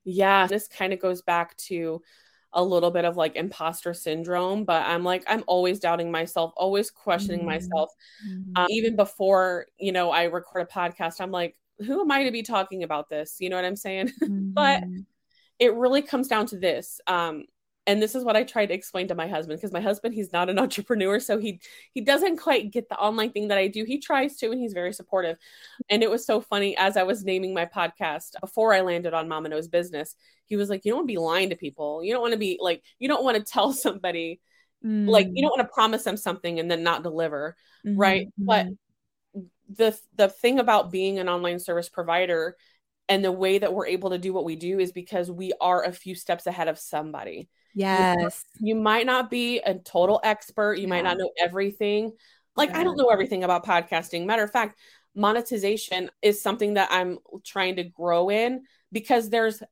Yeah, 0.08 0.46
this 0.46 0.68
kind 0.68 0.92
of 0.92 1.00
goes 1.00 1.20
back 1.20 1.56
to 1.56 2.00
a 2.56 2.64
little 2.64 2.90
bit 2.90 3.04
of 3.04 3.16
like 3.16 3.36
imposter 3.36 3.92
syndrome, 3.92 4.64
but 4.64 4.82
I'm 4.86 5.04
like, 5.04 5.22
I'm 5.28 5.44
always 5.46 5.78
doubting 5.78 6.10
myself, 6.10 6.52
always 6.56 6.90
questioning 6.90 7.40
mm-hmm. 7.40 7.50
myself. 7.50 7.92
Mm-hmm. 8.26 8.56
Um, 8.56 8.66
even 8.70 8.96
before, 8.96 9.66
you 9.78 9.92
know, 9.92 10.10
I 10.10 10.24
record 10.24 10.62
a 10.62 10.72
podcast, 10.72 11.20
I'm 11.20 11.30
like, 11.30 11.54
who 11.78 12.00
am 12.00 12.10
I 12.10 12.24
to 12.24 12.30
be 12.30 12.42
talking 12.42 12.82
about 12.82 13.10
this? 13.10 13.36
You 13.38 13.50
know 13.50 13.56
what 13.56 13.64
I'm 13.66 13.76
saying? 13.76 14.10
Mm-hmm. 14.22 14.52
but 14.54 14.82
it 15.58 15.74
really 15.74 16.02
comes 16.02 16.26
down 16.26 16.46
to 16.46 16.58
this. 16.58 17.00
Um, 17.06 17.44
and 17.86 18.02
this 18.02 18.14
is 18.14 18.24
what 18.24 18.36
I 18.36 18.42
try 18.42 18.66
to 18.66 18.74
explain 18.74 19.08
to 19.08 19.14
my 19.14 19.28
husband 19.28 19.58
because 19.58 19.72
my 19.72 19.80
husband 19.80 20.14
he's 20.14 20.32
not 20.32 20.50
an 20.50 20.58
entrepreneur 20.66 21.20
so 21.20 21.38
he 21.38 21.60
he 21.92 22.00
doesn't 22.00 22.38
quite 22.38 22.70
get 22.70 22.88
the 22.88 22.98
online 22.98 23.30
thing 23.30 23.48
that 23.48 23.58
I 23.58 23.68
do 23.68 23.84
he 23.84 23.98
tries 23.98 24.36
to 24.38 24.50
and 24.50 24.60
he's 24.60 24.72
very 24.72 24.92
supportive 24.92 25.38
and 25.88 26.02
it 26.02 26.10
was 26.10 26.26
so 26.26 26.40
funny 26.40 26.76
as 26.76 26.96
I 26.96 27.04
was 27.04 27.24
naming 27.24 27.54
my 27.54 27.66
podcast 27.66 28.32
before 28.40 28.74
I 28.74 28.80
landed 28.80 29.14
on 29.14 29.28
Mama 29.28 29.48
Knows 29.48 29.68
Business 29.68 30.14
he 30.46 30.56
was 30.56 30.68
like 30.68 30.84
you 30.84 30.92
don't 30.92 30.98
want 30.98 31.08
to 31.08 31.14
be 31.14 31.18
lying 31.18 31.50
to 31.50 31.56
people 31.56 32.02
you 32.02 32.12
don't 32.12 32.22
want 32.22 32.32
to 32.32 32.38
be 32.38 32.58
like 32.60 32.82
you 32.98 33.08
don't 33.08 33.24
want 33.24 33.36
to 33.36 33.52
tell 33.52 33.72
somebody 33.72 34.40
mm. 34.84 35.08
like 35.08 35.28
you 35.32 35.42
don't 35.42 35.56
want 35.56 35.68
to 35.68 35.74
promise 35.74 36.04
them 36.04 36.16
something 36.16 36.58
and 36.58 36.70
then 36.70 36.82
not 36.82 37.02
deliver 37.02 37.56
mm-hmm. 37.86 37.98
right 37.98 38.28
but 38.36 38.66
mm-hmm. 38.66 39.40
the 39.74 39.98
the 40.16 40.28
thing 40.28 40.58
about 40.58 40.90
being 40.90 41.18
an 41.18 41.28
online 41.28 41.58
service 41.58 41.88
provider 41.88 42.56
and 43.08 43.24
the 43.24 43.32
way 43.32 43.58
that 43.58 43.72
we're 43.72 43.86
able 43.86 44.10
to 44.10 44.18
do 44.18 44.32
what 44.32 44.44
we 44.44 44.56
do 44.56 44.80
is 44.80 44.90
because 44.90 45.30
we 45.30 45.52
are 45.60 45.84
a 45.84 45.92
few 45.92 46.16
steps 46.16 46.46
ahead 46.48 46.66
of 46.66 46.76
somebody 46.76 47.48
Yes. 47.76 48.44
You, 48.58 48.74
might 48.74 49.06
not 49.06 49.30
be 49.30 49.58
a 49.60 49.74
total 49.74 50.20
expert, 50.24 50.74
you 50.74 50.84
yeah. 50.84 50.88
might 50.88 51.04
not 51.04 51.18
know 51.18 51.30
everything. 51.38 52.12
Like, 52.56 52.70
yeah. 52.70 52.80
I 52.80 52.84
don't 52.84 52.96
know 52.96 53.10
everything 53.10 53.44
about 53.44 53.66
podcasting. 53.66 54.24
Matter 54.24 54.42
of 54.42 54.50
fact, 54.50 54.78
monetization 55.14 56.10
is 56.22 56.40
something 56.40 56.74
that 56.74 56.88
I'm 56.90 57.18
trying 57.44 57.76
to 57.76 57.84
grow 57.84 58.30
in 58.30 58.62
because 58.92 59.28
there's 59.28 59.62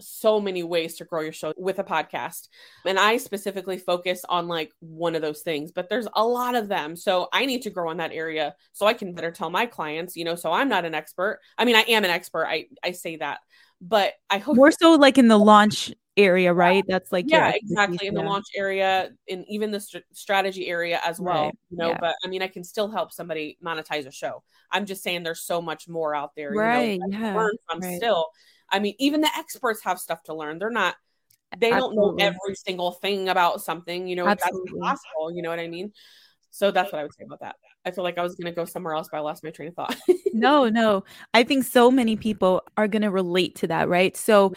so 0.00 0.40
many 0.40 0.62
ways 0.62 0.96
to 0.96 1.04
grow 1.04 1.20
your 1.20 1.32
show 1.32 1.52
with 1.56 1.80
a 1.80 1.84
podcast. 1.84 2.48
And 2.86 2.98
I 2.98 3.16
specifically 3.16 3.78
focus 3.78 4.24
on 4.28 4.46
like 4.46 4.72
one 4.78 5.16
of 5.16 5.22
those 5.22 5.42
things, 5.42 5.72
but 5.72 5.88
there's 5.88 6.06
a 6.14 6.24
lot 6.24 6.54
of 6.54 6.68
them. 6.68 6.94
So 6.94 7.28
I 7.32 7.46
need 7.46 7.62
to 7.62 7.70
grow 7.70 7.90
in 7.90 7.96
that 7.96 8.12
area 8.12 8.54
so 8.72 8.86
I 8.86 8.94
can 8.94 9.14
better 9.14 9.32
tell 9.32 9.50
my 9.50 9.66
clients, 9.66 10.16
you 10.16 10.24
know, 10.24 10.36
so 10.36 10.52
I'm 10.52 10.68
not 10.68 10.84
an 10.84 10.94
expert. 10.94 11.40
I 11.56 11.64
mean, 11.64 11.74
I 11.74 11.82
am 11.82 12.04
an 12.04 12.10
expert. 12.10 12.46
I 12.46 12.66
I 12.84 12.92
say 12.92 13.16
that. 13.16 13.40
But 13.80 14.14
I 14.28 14.38
hope 14.38 14.56
more 14.56 14.72
so 14.72 14.94
like 14.94 15.18
in 15.18 15.28
the 15.28 15.38
launch 15.38 15.92
area, 16.16 16.52
right? 16.52 16.84
That's 16.88 17.12
like 17.12 17.26
yeah, 17.28 17.52
exactly 17.54 18.08
in 18.08 18.14
the 18.14 18.22
launch 18.22 18.46
area, 18.56 19.10
in 19.28 19.44
even 19.48 19.70
the 19.70 19.80
st- 19.80 20.04
strategy 20.12 20.66
area 20.66 21.00
as 21.04 21.20
well. 21.20 21.44
Right. 21.44 21.54
You 21.70 21.76
know, 21.76 21.88
yeah. 21.90 21.98
but 22.00 22.16
I 22.24 22.28
mean, 22.28 22.42
I 22.42 22.48
can 22.48 22.64
still 22.64 22.90
help 22.90 23.12
somebody 23.12 23.56
monetize 23.64 24.06
a 24.06 24.10
show. 24.10 24.42
I'm 24.70 24.84
just 24.84 25.02
saying, 25.02 25.22
there's 25.22 25.42
so 25.42 25.62
much 25.62 25.88
more 25.88 26.14
out 26.14 26.32
there, 26.36 26.50
right? 26.50 26.98
You 27.00 27.08
know, 27.08 27.18
yeah, 27.18 27.34
learn 27.36 27.52
from 27.70 27.80
right. 27.80 27.96
still. 27.96 28.26
I 28.68 28.80
mean, 28.80 28.94
even 28.98 29.20
the 29.20 29.30
experts 29.36 29.82
have 29.84 29.98
stuff 29.98 30.22
to 30.24 30.34
learn. 30.34 30.58
They're 30.58 30.70
not. 30.70 30.96
They 31.56 31.72
Absolutely. 31.72 31.96
don't 31.96 32.16
know 32.16 32.24
every 32.24 32.54
single 32.56 32.92
thing 32.92 33.28
about 33.28 33.62
something. 33.62 34.06
You 34.08 34.16
know, 34.16 34.26
Absolutely. 34.26 34.60
that's 34.64 34.74
impossible. 34.74 35.32
You 35.34 35.42
know 35.42 35.50
what 35.50 35.60
I 35.60 35.68
mean? 35.68 35.92
So 36.50 36.70
that's 36.70 36.92
what 36.92 36.98
I 36.98 37.04
would 37.04 37.14
say 37.14 37.24
about 37.24 37.40
that. 37.40 37.56
I 37.88 37.90
feel 37.90 38.04
like 38.04 38.18
I 38.18 38.22
was 38.22 38.34
going 38.34 38.52
to 38.52 38.54
go 38.54 38.64
somewhere 38.64 38.94
else, 38.94 39.08
but 39.10 39.18
I 39.18 39.20
lost 39.20 39.42
my 39.42 39.50
train 39.50 39.68
of 39.68 39.74
thought. 39.74 39.96
no, 40.32 40.68
no. 40.68 41.04
I 41.32 41.42
think 41.42 41.64
so 41.64 41.90
many 41.90 42.16
people 42.16 42.62
are 42.76 42.86
going 42.86 43.02
to 43.02 43.10
relate 43.10 43.54
to 43.56 43.66
that, 43.68 43.88
right? 43.88 44.16
So, 44.16 44.52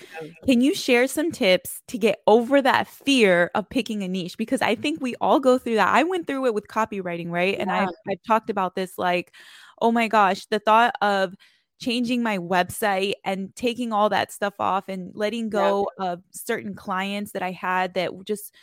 can 0.45 0.61
you 0.61 0.75
share 0.75 1.07
some 1.07 1.31
tips 1.31 1.81
to 1.87 1.97
get 1.97 2.21
over 2.27 2.61
that 2.61 2.87
fear 2.87 3.51
of 3.55 3.69
picking 3.69 4.03
a 4.03 4.07
niche? 4.07 4.37
Because 4.37 4.61
I 4.61 4.75
think 4.75 5.01
we 5.01 5.15
all 5.21 5.39
go 5.39 5.57
through 5.57 5.75
that. 5.75 5.93
I 5.93 6.03
went 6.03 6.27
through 6.27 6.45
it 6.47 6.53
with 6.53 6.67
copywriting, 6.67 7.29
right? 7.29 7.55
Yeah. 7.55 7.61
And 7.61 7.71
I 7.71 7.87
I 8.09 8.15
talked 8.27 8.49
about 8.49 8.75
this 8.75 8.97
like, 8.97 9.33
oh 9.81 9.91
my 9.91 10.07
gosh, 10.07 10.45
the 10.47 10.59
thought 10.59 10.93
of 11.01 11.33
changing 11.81 12.21
my 12.21 12.37
website 12.37 13.13
and 13.25 13.55
taking 13.55 13.91
all 13.91 14.09
that 14.09 14.31
stuff 14.31 14.53
off 14.59 14.87
and 14.87 15.11
letting 15.15 15.49
go 15.49 15.87
yeah. 15.99 16.11
of 16.11 16.21
certain 16.31 16.75
clients 16.75 17.31
that 17.31 17.41
I 17.41 17.51
had 17.51 17.95
that 17.95 18.11
just 18.23 18.53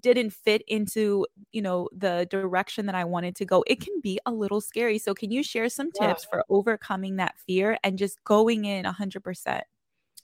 didn't 0.00 0.30
fit 0.30 0.62
into 0.66 1.26
you 1.52 1.62
know 1.62 1.88
the 1.96 2.26
direction 2.30 2.86
that 2.86 2.94
i 2.94 3.04
wanted 3.04 3.34
to 3.36 3.44
go 3.44 3.64
it 3.66 3.80
can 3.80 4.00
be 4.02 4.18
a 4.26 4.32
little 4.32 4.60
scary 4.60 4.98
so 4.98 5.14
can 5.14 5.30
you 5.30 5.42
share 5.42 5.68
some 5.68 5.90
tips 5.92 6.24
yeah. 6.24 6.30
for 6.30 6.44
overcoming 6.48 7.16
that 7.16 7.34
fear 7.46 7.78
and 7.82 7.98
just 7.98 8.22
going 8.24 8.64
in 8.64 8.84
100% 8.84 9.60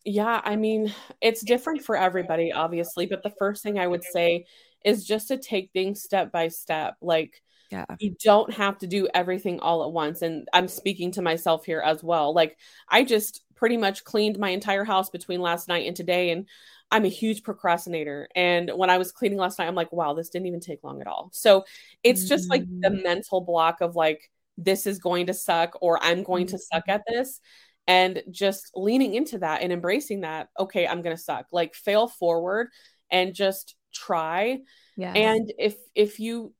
yeah 0.05 0.41
i 0.45 0.57
mean 0.57 0.93
it's 1.21 1.43
different 1.43 1.83
for 1.83 1.97
everybody 1.97 2.53
obviously 2.53 3.07
but 3.07 3.23
the 3.23 3.33
first 3.39 3.63
thing 3.63 3.79
i 3.79 3.87
would 3.87 4.05
say 4.05 4.45
is 4.85 5.05
just 5.07 5.29
to 5.29 5.39
take 5.39 5.71
things 5.73 6.03
step 6.03 6.31
by 6.31 6.49
step 6.49 6.95
like 7.01 7.41
yeah. 7.71 7.87
You 7.99 8.15
don't 8.23 8.53
have 8.55 8.79
to 8.79 8.87
do 8.87 9.09
everything 9.13 9.59
all 9.59 9.85
at 9.85 9.93
once. 9.93 10.23
And 10.23 10.47
I'm 10.53 10.69
speaking 10.69 11.11
to 11.13 11.23
myself 11.23 11.65
here 11.65 11.81
as 11.81 12.05
well. 12.05 12.33
Like, 12.33 12.57
I 12.89 13.03
just 13.03 13.44
pretty 13.55 13.77
much 13.77 14.05
cleaned 14.05 14.39
my 14.39 14.51
entire 14.51 14.85
house 14.85 15.11
between 15.11 15.41
last 15.41 15.69
night 15.69 15.87
and 15.87 15.97
today. 15.97 16.31
And 16.31 16.49
I'm 16.91 17.05
a 17.05 17.09
huge 17.09 17.43
procrastinator. 17.43 18.29
And 18.35 18.71
when 18.75 18.91
I 18.91 18.99
was 18.99 19.13
cleaning 19.13 19.39
last 19.39 19.59
night, 19.59 19.69
I'm 19.69 19.75
like, 19.75 19.93
wow, 19.93 20.15
this 20.15 20.29
didn't 20.29 20.47
even 20.47 20.61
take 20.61 20.85
long 20.85 21.01
at 21.01 21.07
all. 21.07 21.31
So 21.33 21.65
it's 22.03 22.29
just 22.29 22.51
like 22.51 22.65
the 22.67 22.91
mm. 22.91 23.03
mental 23.03 23.41
block 23.41 23.81
of 23.81 23.97
like, 23.97 24.31
this 24.57 24.87
is 24.87 24.99
going 24.99 25.27
to 25.27 25.35
suck 25.35 25.77
or 25.81 25.99
I'm 26.03 26.23
going 26.23 26.47
to 26.49 26.59
suck 26.59 26.85
at 26.89 27.03
this. 27.07 27.41
And 27.87 28.23
just 28.31 28.71
leaning 28.75 29.15
into 29.15 29.39
that 29.39 29.63
and 29.63 29.73
embracing 29.73 30.21
that, 30.23 30.49
okay, 30.59 30.87
I'm 30.87 31.03
going 31.03 31.17
to 31.17 31.23
suck. 31.23 31.47
Like 31.53 31.75
fail 31.75 32.09
forward 32.09 32.69
and 33.11 33.35
just 33.35 33.77
try. 33.93 34.61
Yeah. 34.97 35.13
And 35.13 35.53
if 35.59 35.77
if 35.95 36.19
you 36.21 36.55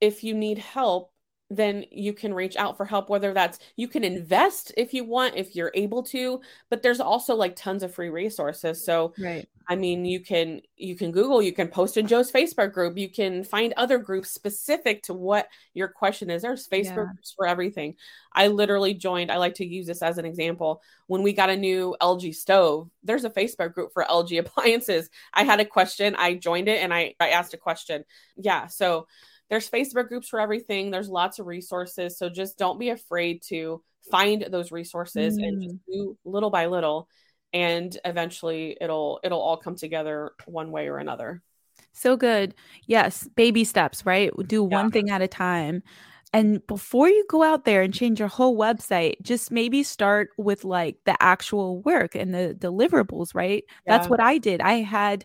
if 0.00 0.24
you 0.24 0.34
need 0.34 0.58
help, 0.58 1.12
then 1.56 1.84
you 1.90 2.12
can 2.12 2.34
reach 2.34 2.56
out 2.56 2.76
for 2.76 2.84
help 2.84 3.08
whether 3.08 3.32
that's 3.32 3.58
you 3.76 3.88
can 3.88 4.04
invest 4.04 4.72
if 4.76 4.94
you 4.94 5.04
want 5.04 5.36
if 5.36 5.54
you're 5.54 5.72
able 5.74 6.02
to 6.02 6.40
but 6.70 6.82
there's 6.82 7.00
also 7.00 7.34
like 7.34 7.56
tons 7.56 7.82
of 7.82 7.94
free 7.94 8.10
resources. 8.10 8.84
So 8.84 9.14
right. 9.18 9.48
I 9.68 9.76
mean 9.76 10.04
you 10.04 10.20
can 10.20 10.60
you 10.76 10.96
can 10.96 11.10
google 11.10 11.40
you 11.40 11.52
can 11.52 11.68
post 11.68 11.96
in 11.96 12.06
jo's 12.06 12.30
facebook 12.30 12.72
group 12.72 12.98
you 12.98 13.08
can 13.08 13.44
find 13.44 13.72
other 13.76 13.96
groups 13.96 14.30
specific 14.30 15.02
to 15.04 15.14
what 15.14 15.48
your 15.72 15.88
question 15.88 16.30
is. 16.30 16.42
There's 16.42 16.68
facebook 16.68 16.84
yeah. 16.84 17.04
groups 17.04 17.32
for 17.36 17.46
everything. 17.46 17.94
I 18.32 18.48
literally 18.48 18.94
joined 18.94 19.30
i 19.30 19.36
like 19.36 19.54
to 19.54 19.66
use 19.66 19.86
this 19.86 20.02
as 20.02 20.18
an 20.18 20.24
example 20.24 20.82
when 21.06 21.22
we 21.22 21.32
got 21.32 21.50
a 21.50 21.56
new 21.56 21.96
lg 22.00 22.34
stove 22.34 22.90
there's 23.02 23.24
a 23.24 23.30
facebook 23.30 23.74
group 23.74 23.92
for 23.92 24.04
lg 24.04 24.38
appliances. 24.40 25.10
I 25.32 25.44
had 25.44 25.60
a 25.60 25.64
question 25.64 26.14
i 26.16 26.34
joined 26.34 26.68
it 26.68 26.82
and 26.82 26.92
i 26.92 27.14
i 27.20 27.30
asked 27.30 27.54
a 27.54 27.58
question. 27.58 28.04
Yeah 28.36 28.66
so 28.66 29.06
there's 29.54 29.70
Facebook 29.70 30.08
groups 30.08 30.28
for 30.28 30.40
everything. 30.40 30.90
There's 30.90 31.08
lots 31.08 31.38
of 31.38 31.46
resources. 31.46 32.18
So 32.18 32.28
just 32.28 32.58
don't 32.58 32.76
be 32.76 32.88
afraid 32.88 33.40
to 33.50 33.84
find 34.10 34.44
those 34.50 34.72
resources 34.72 35.38
mm. 35.38 35.46
and 35.46 35.62
just 35.62 35.76
do 35.86 36.18
little 36.24 36.50
by 36.50 36.66
little 36.66 37.08
and 37.52 37.96
eventually 38.04 38.76
it'll 38.80 39.20
it'll 39.22 39.40
all 39.40 39.56
come 39.56 39.76
together 39.76 40.32
one 40.46 40.72
way 40.72 40.88
or 40.88 40.98
another. 40.98 41.40
So 41.92 42.16
good. 42.16 42.56
Yes, 42.88 43.28
baby 43.36 43.62
steps, 43.62 44.04
right? 44.04 44.32
Do 44.48 44.66
yeah. 44.68 44.76
one 44.76 44.90
thing 44.90 45.10
at 45.10 45.22
a 45.22 45.28
time. 45.28 45.84
And 46.32 46.66
before 46.66 47.08
you 47.08 47.24
go 47.28 47.44
out 47.44 47.64
there 47.64 47.82
and 47.82 47.94
change 47.94 48.18
your 48.18 48.26
whole 48.26 48.58
website, 48.58 49.22
just 49.22 49.52
maybe 49.52 49.84
start 49.84 50.30
with 50.36 50.64
like 50.64 50.96
the 51.04 51.16
actual 51.22 51.80
work 51.82 52.16
and 52.16 52.34
the 52.34 52.56
deliverables, 52.58 53.36
right? 53.36 53.62
Yeah. 53.86 53.98
That's 53.98 54.10
what 54.10 54.20
I 54.20 54.38
did. 54.38 54.60
I 54.60 54.80
had 54.80 55.24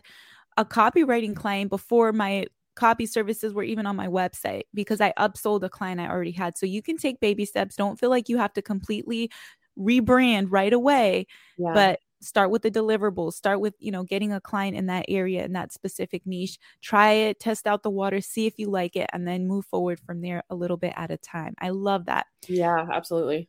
a 0.56 0.64
copywriting 0.64 1.34
client 1.34 1.68
before 1.68 2.12
my 2.12 2.46
copy 2.80 3.04
services 3.04 3.52
were 3.52 3.62
even 3.62 3.84
on 3.84 3.94
my 3.94 4.08
website 4.08 4.62
because 4.72 5.02
I 5.02 5.12
upsold 5.18 5.62
a 5.62 5.68
client 5.68 6.00
I 6.00 6.08
already 6.08 6.30
had. 6.32 6.56
So 6.56 6.64
you 6.64 6.80
can 6.82 6.96
take 6.96 7.20
baby 7.20 7.44
steps. 7.44 7.76
Don't 7.76 8.00
feel 8.00 8.08
like 8.08 8.30
you 8.30 8.38
have 8.38 8.54
to 8.54 8.62
completely 8.62 9.30
rebrand 9.78 10.46
right 10.48 10.72
away, 10.72 11.26
yeah. 11.58 11.74
but 11.74 12.00
start 12.22 12.50
with 12.50 12.60
the 12.60 12.70
deliverables 12.70 13.32
start 13.32 13.60
with 13.60 13.72
you 13.78 13.90
know 13.90 14.02
getting 14.02 14.30
a 14.30 14.42
client 14.42 14.76
in 14.76 14.84
that 14.84 15.06
area 15.08 15.42
in 15.42 15.54
that 15.54 15.72
specific 15.72 16.20
niche 16.26 16.58
try 16.82 17.12
it 17.12 17.40
test 17.40 17.66
out 17.66 17.82
the 17.82 17.88
water 17.88 18.20
see 18.20 18.44
if 18.46 18.58
you 18.58 18.68
like 18.68 18.94
it 18.94 19.08
and 19.14 19.26
then 19.26 19.48
move 19.48 19.64
forward 19.64 19.98
from 19.98 20.20
there 20.20 20.42
a 20.50 20.54
little 20.54 20.76
bit 20.76 20.92
at 20.96 21.10
a 21.10 21.16
time 21.16 21.54
i 21.60 21.70
love 21.70 22.04
that 22.04 22.26
yeah 22.46 22.86
absolutely 22.92 23.48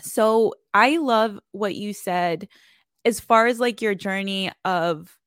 so 0.00 0.54
i 0.72 0.98
love 0.98 1.36
what 1.50 1.74
you 1.74 1.92
said 1.92 2.46
as 3.04 3.18
far 3.18 3.48
as 3.48 3.58
like 3.58 3.82
your 3.82 3.96
journey 3.96 4.52
of 4.64 5.18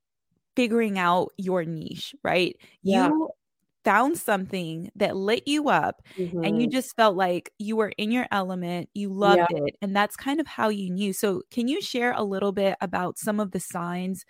figuring 0.59 0.99
out 0.99 1.29
your 1.37 1.63
niche 1.63 2.13
right 2.21 2.57
yeah. 2.83 3.07
you 3.07 3.29
found 3.85 4.17
something 4.17 4.91
that 4.95 5.15
lit 5.15 5.47
you 5.47 5.69
up 5.69 6.01
mm-hmm. 6.17 6.43
and 6.43 6.61
you 6.61 6.67
mm-hmm. 6.67 6.75
just 6.75 6.95
felt 6.95 7.15
like 7.15 7.51
you 7.57 7.75
were 7.75 7.91
in 7.97 8.11
your 8.11 8.27
element, 8.31 8.89
you 8.93 9.11
loved 9.11 9.47
yeah. 9.51 9.63
it, 9.65 9.75
and 9.81 9.95
that's 9.95 10.15
kind 10.15 10.39
of 10.39 10.47
how 10.47 10.69
you 10.69 10.91
knew. 10.91 11.13
So, 11.13 11.41
can 11.49 11.67
you 11.67 11.81
share 11.81 12.13
a 12.13 12.23
little 12.23 12.51
bit 12.51 12.75
about 12.81 13.17
some 13.17 13.39
of 13.39 13.51
the 13.51 13.59
signs, 13.59 14.25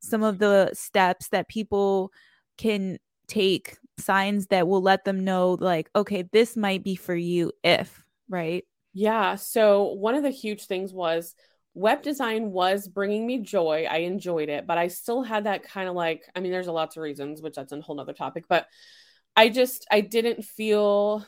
some 0.00 0.22
of 0.22 0.38
the 0.38 0.70
steps 0.74 1.28
that 1.28 1.48
people 1.48 2.10
can 2.56 2.98
take, 3.28 3.78
signs 3.98 4.48
that 4.48 4.66
will 4.66 4.82
let 4.82 5.04
them 5.04 5.24
know, 5.24 5.56
like, 5.60 5.88
okay, 5.94 6.24
this 6.32 6.56
might 6.56 6.82
be 6.82 6.96
for 6.96 7.14
you 7.14 7.52
if, 7.62 8.04
right? 8.28 8.64
Yeah. 8.94 9.36
So, 9.36 9.84
one 9.94 10.16
of 10.16 10.22
the 10.22 10.30
huge 10.30 10.66
things 10.66 10.92
was 10.92 11.34
web 11.74 12.02
design 12.02 12.50
was 12.50 12.88
bringing 12.88 13.26
me 13.26 13.38
joy. 13.38 13.86
I 13.88 13.98
enjoyed 13.98 14.48
it, 14.48 14.66
but 14.66 14.78
I 14.78 14.88
still 14.88 15.22
had 15.22 15.44
that 15.44 15.62
kind 15.62 15.88
of 15.88 15.94
like, 15.94 16.24
I 16.34 16.40
mean, 16.40 16.52
there's 16.52 16.66
a 16.66 16.72
lots 16.72 16.96
of 16.96 17.02
reasons, 17.02 17.40
which 17.40 17.54
that's 17.54 17.72
a 17.72 17.80
whole 17.80 17.96
nother 17.96 18.12
topic, 18.12 18.44
but 18.48 18.66
I 19.36 19.48
just, 19.48 19.86
I 19.90 20.00
didn't 20.00 20.44
feel 20.44 21.24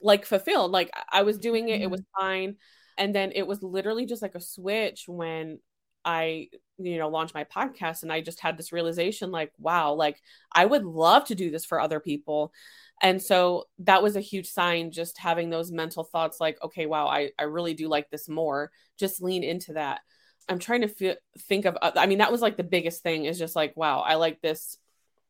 like 0.00 0.26
fulfilled. 0.26 0.72
Like 0.72 0.90
I 1.10 1.22
was 1.22 1.38
doing 1.38 1.68
it, 1.68 1.80
it 1.82 1.90
was 1.90 2.00
mm-hmm. 2.00 2.20
fine. 2.20 2.56
And 2.98 3.14
then 3.14 3.32
it 3.34 3.46
was 3.46 3.62
literally 3.62 4.06
just 4.06 4.22
like 4.22 4.34
a 4.34 4.40
switch 4.40 5.04
when 5.06 5.60
I, 6.04 6.48
you 6.78 6.98
know, 6.98 7.08
launched 7.08 7.34
my 7.34 7.44
podcast 7.44 8.02
and 8.02 8.12
I 8.12 8.20
just 8.20 8.40
had 8.40 8.56
this 8.56 8.72
realization 8.72 9.30
like, 9.30 9.52
wow, 9.58 9.92
like 9.94 10.20
I 10.52 10.64
would 10.64 10.84
love 10.84 11.26
to 11.26 11.34
do 11.34 11.50
this 11.50 11.64
for 11.64 11.80
other 11.80 12.00
people. 12.00 12.52
And 13.00 13.20
so 13.20 13.64
that 13.80 14.02
was 14.02 14.16
a 14.16 14.20
huge 14.20 14.48
sign, 14.48 14.90
just 14.90 15.18
having 15.18 15.50
those 15.50 15.72
mental 15.72 16.04
thoughts 16.04 16.40
like, 16.40 16.58
okay, 16.62 16.86
wow, 16.86 17.06
I, 17.06 17.30
I 17.38 17.44
really 17.44 17.74
do 17.74 17.88
like 17.88 18.10
this 18.10 18.28
more. 18.28 18.70
Just 18.98 19.22
lean 19.22 19.42
into 19.42 19.74
that. 19.74 20.00
I'm 20.48 20.58
trying 20.58 20.82
to 20.82 21.10
f- 21.10 21.16
think 21.48 21.64
of, 21.64 21.76
uh, 21.80 21.92
I 21.96 22.06
mean, 22.06 22.18
that 22.18 22.32
was 22.32 22.42
like 22.42 22.56
the 22.56 22.64
biggest 22.64 23.02
thing 23.02 23.24
is 23.24 23.38
just 23.38 23.56
like, 23.56 23.76
wow, 23.76 24.00
I 24.00 24.16
like 24.16 24.40
this, 24.40 24.76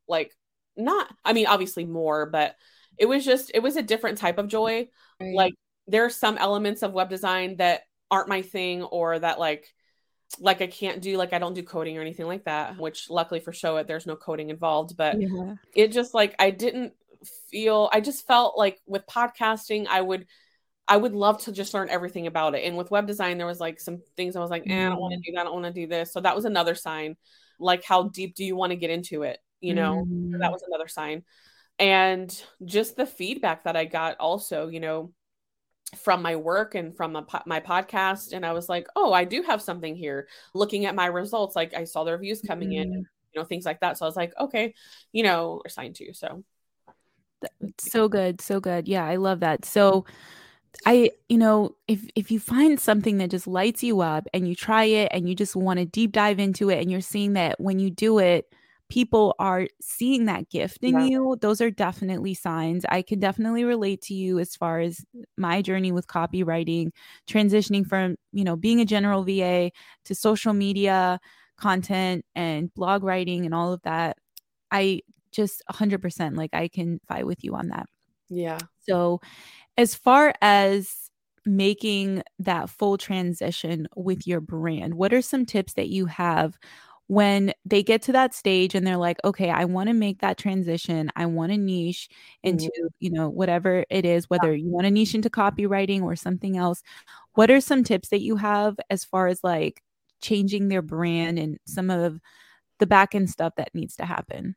like, 0.09 0.33
not, 0.77 1.07
I 1.25 1.33
mean, 1.35 1.47
obviously 1.47 1.85
more, 1.85 2.27
but 2.27 2.57
it 2.99 3.07
was 3.07 3.25
just, 3.25 3.51
it 3.55 3.63
was 3.63 3.77
a 3.77 3.83
different 3.83 4.19
type 4.19 4.39
of 4.39 4.49
joy. 4.49 4.89
Right. 5.21 5.35
Like, 5.35 5.55
there 5.87 6.05
are 6.05 6.11
some 6.11 6.39
elements 6.39 6.83
of 6.83 6.93
web 6.93 7.11
design 7.11 7.57
that 7.57 7.83
aren't 8.11 8.29
my 8.29 8.43
thing 8.43 8.83
or 8.83 9.19
that, 9.19 9.39
like, 9.39 9.67
like 10.39 10.63
I 10.63 10.67
can't 10.67 11.01
do 11.01 11.17
like 11.17 11.33
I 11.33 11.39
don't 11.39 11.55
do 11.55 11.63
coding 11.63 11.99
or 11.99 12.01
anything 12.01 12.27
like 12.27 12.45
that, 12.45 12.79
which 12.79 13.11
luckily 13.11 13.41
for 13.41 13.53
Showit 13.53 13.87
there's 13.87 14.07
no 14.07 14.17
coding 14.17 14.51
involved, 14.51 14.97
but 14.97 15.21
yeah. 15.21 15.55
it 15.75 15.93
just 15.93 16.15
like 16.15 16.35
I 16.39 16.51
didn't 16.51 16.93
feel 17.51 17.89
I 17.93 18.01
just 18.01 18.27
felt 18.27 18.57
like 18.59 18.81
with 18.87 19.07
podcasting 19.07 19.87
I 19.89 20.01
would 20.01 20.27
I 20.89 20.97
would 20.97 21.15
love 21.15 21.43
to 21.45 21.53
just 21.53 21.75
learn 21.75 21.89
everything 21.91 22.27
about 22.27 22.55
it. 22.55 22.65
And 22.65 22.77
with 22.77 22.91
web 22.91 23.07
design, 23.07 23.39
there 23.39 23.47
was 23.47 23.61
like 23.61 23.81
some 23.81 24.03
things 24.17 24.35
I 24.35 24.41
was 24.41 24.51
like, 24.51 24.65
eh, 24.69 24.87
I 24.87 24.89
don't 24.89 25.01
want 25.01 25.13
to 25.15 25.21
mm. 25.21 25.25
do 25.25 25.33
that. 25.33 25.41
I 25.41 25.45
don't 25.45 25.63
want 25.63 25.75
to 25.75 25.81
do 25.81 25.87
this. 25.87 26.13
So 26.13 26.21
that 26.21 26.35
was 26.35 26.45
another 26.45 26.75
sign. 26.75 27.17
Like, 27.61 27.85
how 27.85 28.05
deep 28.09 28.35
do 28.35 28.45
you 28.45 28.57
want 28.57 28.71
to 28.71 28.77
get 28.77 28.91
into 28.91 29.23
it? 29.23 29.39
You 29.61 29.75
know, 29.75 30.05
mm. 30.07 30.39
that 30.41 30.51
was 30.51 30.63
another 30.67 30.89
sign. 30.89 31.23
And 31.79 32.31
just 32.65 32.97
the 32.97 33.07
feedback 33.07 33.65
that 33.65 33.77
I 33.77 33.85
got 33.85 34.19
also, 34.19 34.69
you 34.69 34.81
know, 34.81 35.13
from 35.97 36.23
my 36.23 36.37
work 36.37 36.75
and 36.75 36.97
from 36.97 37.17
a, 37.17 37.27
my 37.47 37.61
podcast. 37.61 38.33
And 38.33 38.47
I 38.47 38.53
was 38.53 38.69
like, 38.69 38.87
oh, 38.97 39.13
I 39.13 39.25
do 39.25 39.43
have 39.43 39.61
something 39.61 39.95
here. 39.95 40.29
Looking 40.55 40.87
at 40.87 40.95
my 40.95 41.07
results, 41.07 41.55
like 41.55 41.75
I 41.75 41.85
saw 41.85 42.05
the 42.05 42.13
reviews 42.13 42.41
coming 42.41 42.71
mm. 42.71 42.83
in, 42.83 42.93
you 42.93 43.41
know, 43.41 43.45
things 43.45 43.65
like 43.65 43.81
that. 43.81 43.99
So 43.99 44.07
I 44.07 44.09
was 44.09 44.17
like, 44.17 44.33
okay, 44.39 44.75
you 45.13 45.23
know, 45.23 45.63
sign 45.69 45.93
to 45.95 46.13
So 46.15 46.45
so 47.79 48.09
good 48.09 48.41
so 48.41 48.61
good 48.61 48.89
yeah 48.89 49.05
i 49.05 49.17
love 49.17 49.41
that 49.41 49.65
so 49.65 50.05
i 50.87 51.11
you 51.29 51.39
know 51.39 51.75
if 51.89 52.07
if 52.15 52.31
you 52.31 52.41
find 52.41 52.81
something 52.81 53.19
that 53.19 53.31
just 53.31 53.47
lights 53.47 53.83
you 53.83 54.01
up 54.01 54.27
and 54.33 54.49
you 54.49 54.55
try 54.55 54.85
it 54.85 55.09
and 55.13 55.29
you 55.29 55.35
just 55.35 55.57
want 55.57 55.79
to 55.79 55.85
deep 55.85 56.13
dive 56.13 56.39
into 56.39 56.71
it 56.71 56.81
and 56.81 56.91
you're 56.91 57.01
seeing 57.01 57.35
that 57.35 57.61
when 57.61 57.79
you 57.79 57.91
do 57.91 58.19
it 58.19 58.53
people 58.93 59.35
are 59.39 59.69
seeing 59.81 60.27
that 60.27 60.51
gift 60.51 60.85
in 60.85 60.95
yeah. 60.95 61.05
you 61.05 61.37
those 61.41 61.63
are 61.63 61.71
definitely 61.71 62.35
signs 62.35 62.85
i 62.91 63.01
can 63.01 63.19
definitely 63.19 63.65
relate 63.65 64.03
to 64.03 64.13
you 64.13 64.39
as 64.39 64.55
far 64.55 64.81
as 64.81 65.03
my 65.39 65.63
journey 65.63 65.91
with 65.91 66.07
copywriting 66.07 66.91
transitioning 67.27 67.87
from 67.87 68.17
you 68.33 68.45
know 68.45 68.55
being 68.55 68.83
a 68.83 68.85
general 68.85 69.25
va 69.25 69.71
to 70.05 70.15
social 70.15 70.53
media 70.53 71.19
content 71.57 72.23
and 72.35 72.75
blog 72.75 73.03
writing 73.03 73.47
and 73.47 73.55
all 73.55 73.73
of 73.73 73.81
that 73.83 74.19
i 74.71 75.01
just 75.33 75.63
100% 75.71 76.37
like 76.37 76.51
I 76.53 76.69
can 76.69 77.01
fight 77.09 77.27
with 77.27 77.43
you 77.43 77.55
on 77.55 77.69
that. 77.69 77.87
Yeah. 78.29 78.59
So, 78.89 79.21
as 79.77 79.95
far 79.95 80.35
as 80.41 81.11
making 81.45 82.23
that 82.39 82.71
full 82.71 82.99
transition 82.99 83.89
with 83.97 84.27
your 84.27 84.41
brand, 84.41 84.95
what 84.95 85.13
are 85.13 85.23
some 85.23 85.45
tips 85.45 85.73
that 85.75 85.89
you 85.89 86.07
have 86.07 86.57
when 87.13 87.53
they 87.67 87.83
get 87.83 88.01
to 88.01 88.11
that 88.11 88.33
stage 88.33 88.75
and 88.75 88.87
they're 88.87 88.97
like, 88.97 89.19
okay, 89.23 89.51
I 89.51 89.67
want 89.67 89.89
to 89.89 89.93
make 89.93 90.23
that 90.23 90.39
transition. 90.39 91.13
I 91.15 91.27
want 91.27 91.53
to 91.53 91.59
niche 91.59 92.09
into, 92.43 92.69
mm-hmm. 92.69 92.87
you 93.01 93.11
know, 93.11 93.29
whatever 93.29 93.85
it 93.91 94.07
is, 94.07 94.31
whether 94.31 94.51
yeah. 94.51 94.65
you 94.65 94.71
want 94.71 94.87
to 94.87 94.91
niche 94.91 95.15
into 95.15 95.29
copywriting 95.29 96.01
or 96.01 96.17
something 96.17 96.57
else. 96.57 96.83
What 97.35 97.51
are 97.51 97.61
some 97.61 97.85
tips 97.85 98.09
that 98.09 98.23
you 98.23 98.37
have 98.37 98.77
as 98.89 99.05
far 99.05 99.27
as 99.27 99.45
like 99.45 99.83
changing 100.23 100.69
their 100.69 100.81
brand 100.81 101.39
and 101.39 101.59
some 101.67 101.91
of 101.91 102.19
the 102.79 102.87
back 102.87 103.15
end 103.15 103.29
stuff 103.29 103.53
that 103.59 103.75
needs 103.75 103.97
to 103.97 104.07
happen? 104.07 104.57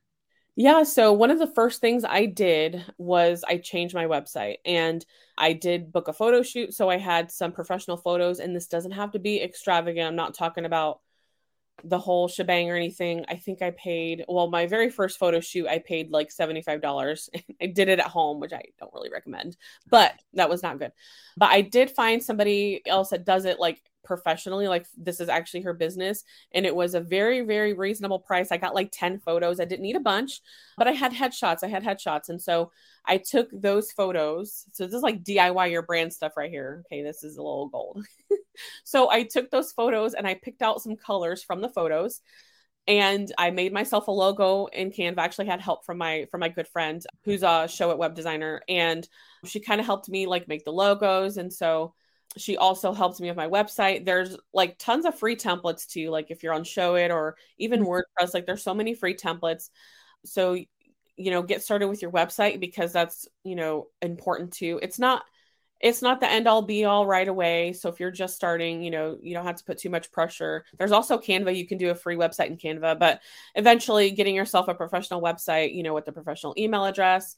Yeah, 0.55 0.83
so 0.83 1.11
one 1.11 1.31
of 1.31 1.39
the 1.39 1.53
first 1.53 1.81
things 1.81 2.05
I 2.05 2.25
did 2.25 2.85
was 2.97 3.43
I 3.45 3.57
changed 3.57 3.93
my 3.93 4.05
website 4.05 4.59
and 4.63 5.05
I 5.37 5.51
did 5.51 5.91
book 5.91 6.07
a 6.07 6.13
photo 6.13 6.41
shoot. 6.41 6.73
So 6.73 6.89
I 6.89 6.95
had 6.95 7.29
some 7.33 7.51
professional 7.51 7.97
photos, 7.97 8.39
and 8.39 8.55
this 8.55 8.67
doesn't 8.67 8.93
have 8.93 9.11
to 9.11 9.19
be 9.19 9.41
extravagant. 9.41 10.07
I'm 10.07 10.15
not 10.15 10.35
talking 10.35 10.63
about 10.63 11.01
the 11.83 11.99
whole 11.99 12.27
shebang 12.27 12.69
or 12.69 12.75
anything. 12.75 13.25
I 13.27 13.35
think 13.35 13.61
I 13.61 13.71
paid, 13.71 14.25
well, 14.27 14.49
my 14.49 14.65
very 14.65 14.89
first 14.89 15.19
photo 15.19 15.39
shoot, 15.39 15.67
I 15.67 15.79
paid 15.79 16.11
like 16.11 16.29
$75. 16.29 17.29
I 17.61 17.65
did 17.67 17.89
it 17.89 17.99
at 17.99 18.07
home, 18.07 18.39
which 18.39 18.53
I 18.53 18.63
don't 18.79 18.93
really 18.93 19.09
recommend, 19.11 19.57
but 19.89 20.13
that 20.33 20.49
was 20.49 20.63
not 20.63 20.79
good. 20.79 20.91
But 21.37 21.51
I 21.51 21.61
did 21.61 21.91
find 21.91 22.23
somebody 22.23 22.81
else 22.85 23.09
that 23.09 23.25
does 23.25 23.45
it 23.45 23.59
like 23.59 23.81
professionally 24.05 24.67
like 24.67 24.85
this 24.95 25.19
is 25.19 25.29
actually 25.29 25.61
her 25.61 25.73
business 25.73 26.23
and 26.53 26.65
it 26.65 26.75
was 26.75 26.93
a 26.93 27.01
very 27.01 27.41
very 27.41 27.73
reasonable 27.73 28.19
price. 28.19 28.51
I 28.51 28.57
got 28.57 28.75
like 28.75 28.89
10 28.91 29.19
photos. 29.19 29.59
I 29.59 29.65
didn't 29.65 29.83
need 29.83 29.95
a 29.95 30.01
bunch 30.01 30.41
but 30.77 30.87
i 30.87 30.91
had 30.91 31.11
headshots. 31.11 31.63
I 31.63 31.67
had 31.67 31.83
headshots 31.83 32.29
and 32.29 32.41
so 32.41 32.71
i 33.05 33.17
took 33.17 33.49
those 33.51 33.91
photos. 33.91 34.65
So 34.73 34.85
this 34.85 34.95
is 34.95 35.01
like 35.01 35.23
diy 35.23 35.71
your 35.71 35.81
brand 35.81 36.13
stuff 36.13 36.37
right 36.37 36.51
here. 36.51 36.83
Okay 36.85 37.01
this 37.01 37.23
is 37.23 37.37
a 37.37 37.41
little 37.41 37.67
gold. 37.69 38.05
So 38.85 39.11
i 39.11 39.23
took 39.23 39.51
those 39.51 39.73
photos 39.73 40.13
and 40.13 40.25
i 40.25 40.33
picked 40.33 40.61
out 40.61 40.81
some 40.81 40.95
colors 40.95 41.43
from 41.43 41.59
the 41.59 41.67
photos 41.67 42.21
and 42.87 43.31
I 43.37 43.49
made 43.51 43.73
myself 43.73 44.07
a 44.07 44.11
logo 44.11 44.67
in 44.67 44.91
Canva. 44.91 45.17
Actually 45.17 45.47
had 45.47 45.61
help 45.61 45.85
from 45.85 45.97
my 45.97 46.27
from 46.29 46.41
my 46.41 46.49
good 46.49 46.67
friend 46.67 47.03
who's 47.23 47.43
a 47.43 47.67
Showit 47.67 47.97
web 47.97 48.15
designer, 48.15 48.61
and 48.69 49.07
she 49.45 49.59
kind 49.59 49.79
of 49.79 49.85
helped 49.85 50.07
me 50.07 50.27
like 50.27 50.47
make 50.47 50.65
the 50.65 50.71
logos. 50.71 51.37
And 51.37 51.51
so 51.51 51.93
she 52.37 52.57
also 52.57 52.93
helps 52.93 53.19
me 53.19 53.29
with 53.29 53.37
my 53.37 53.47
website. 53.47 54.05
There's 54.05 54.37
like 54.53 54.77
tons 54.77 55.05
of 55.05 55.17
free 55.17 55.35
templates 55.35 55.87
too. 55.87 56.09
Like 56.09 56.31
if 56.31 56.43
you're 56.43 56.53
on 56.53 56.63
Showit 56.63 57.11
or 57.11 57.37
even 57.57 57.81
mm-hmm. 57.81 57.89
WordPress, 57.89 58.33
like 58.33 58.45
there's 58.45 58.63
so 58.63 58.73
many 58.73 58.93
free 58.93 59.15
templates. 59.15 59.69
So, 60.25 60.53
you 60.53 61.31
know, 61.31 61.43
get 61.43 61.63
started 61.63 61.87
with 61.87 62.01
your 62.01 62.11
website 62.11 62.59
because 62.59 62.91
that's, 62.91 63.27
you 63.43 63.55
know, 63.55 63.87
important 64.01 64.53
too. 64.53 64.79
It's 64.81 64.99
not 64.99 65.23
it's 65.81 66.01
not 66.01 66.19
the 66.19 66.29
end 66.29 66.47
all 66.47 66.61
be 66.61 66.85
all 66.85 67.05
right 67.05 67.27
away. 67.27 67.73
So 67.73 67.89
if 67.89 67.99
you're 67.99 68.09
just 68.09 68.35
starting, 68.35 68.81
you 68.81 68.91
know, 68.91 69.17
you 69.21 69.33
don't 69.33 69.45
have 69.45 69.57
to 69.57 69.63
put 69.63 69.77
too 69.77 69.89
much 69.89 70.11
pressure. 70.11 70.65
There's 70.77 70.93
also 70.93 71.17
Canva. 71.17 71.55
You 71.55 71.67
can 71.67 71.77
do 71.77 71.89
a 71.89 71.95
free 71.95 72.15
website 72.15 72.47
in 72.47 72.57
Canva, 72.57 72.97
but 72.97 73.21
eventually 73.55 74.11
getting 74.11 74.35
yourself 74.35 74.67
a 74.67 74.73
professional 74.73 75.21
website, 75.21 75.75
you 75.75 75.83
know, 75.83 75.93
with 75.93 76.07
a 76.07 76.13
professional 76.13 76.55
email 76.57 76.85
address, 76.85 77.35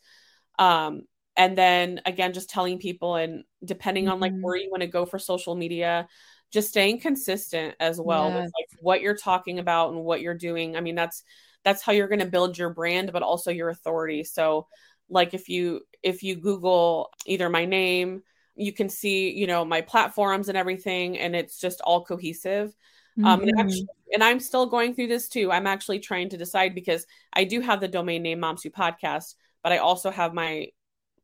um, 0.60 1.02
and 1.38 1.58
then 1.58 2.02
again 2.06 2.34
just 2.34 2.50
telling 2.50 2.80
people 2.80 3.16
and 3.16 3.44
depending 3.64 4.06
mm-hmm. 4.06 4.14
on 4.14 4.20
like 4.20 4.34
mm-hmm. 4.34 4.42
where 4.42 4.58
you 4.58 4.70
want 4.70 4.82
to 4.82 4.88
go 4.88 5.06
for 5.06 5.20
social 5.20 5.56
media 5.56 6.08
just 6.52 6.70
staying 6.70 7.00
consistent 7.00 7.76
as 7.80 8.00
well 8.02 8.30
yes. 8.30 8.36
with 8.36 8.46
like 8.46 8.82
what 8.82 9.02
you're 9.02 9.16
talking 9.16 9.60
about 9.60 9.94
and 9.94 10.04
what 10.04 10.22
you're 10.22 10.34
doing 10.34 10.76
i 10.76 10.82
mean 10.82 10.96
that's 10.96 11.24
that's 11.64 11.82
how 11.82 11.92
you're 11.92 12.08
going 12.08 12.20
to 12.20 12.26
build 12.26 12.58
your 12.58 12.72
brand 12.72 13.14
but 13.14 13.24
also 13.24 13.52
your 13.52 13.70
authority 13.70 14.24
so 14.24 14.68
like 15.10 15.34
if 15.34 15.48
you 15.48 15.82
if 16.04 16.24
you 16.24 16.36
google 16.36 17.10
either 17.26 17.50
my 17.50 17.66
name 17.66 18.22
you 18.56 18.74
can 18.74 18.90
see 18.90 19.32
you 19.32 19.48
know 19.48 19.64
my 19.64 19.82
platforms 19.82 20.50
and 20.50 20.58
everything 20.58 21.18
and 21.20 21.36
it's 21.36 21.60
just 21.60 21.82
all 21.82 22.04
cohesive 22.04 22.70
mm-hmm. 23.18 23.26
um 23.26 23.42
and, 23.42 23.60
actually, 23.60 23.84
mm-hmm. 23.84 24.14
and 24.14 24.24
i'm 24.24 24.40
still 24.40 24.66
going 24.66 24.96
through 24.96 25.08
this 25.08 25.30
too 25.30 25.52
i'm 25.52 25.68
actually 25.68 26.00
trying 26.00 26.30
to 26.30 26.38
decide 26.38 26.74
because 26.74 27.06
i 27.34 27.44
do 27.44 27.62
have 27.62 27.80
the 27.80 27.88
domain 27.88 28.24
name 28.24 28.40
moms 28.40 28.64
who 28.64 28.70
podcast 28.70 29.36
but 29.64 29.72
i 29.72 29.78
also 29.78 30.10
have 30.10 30.34
my 30.34 30.68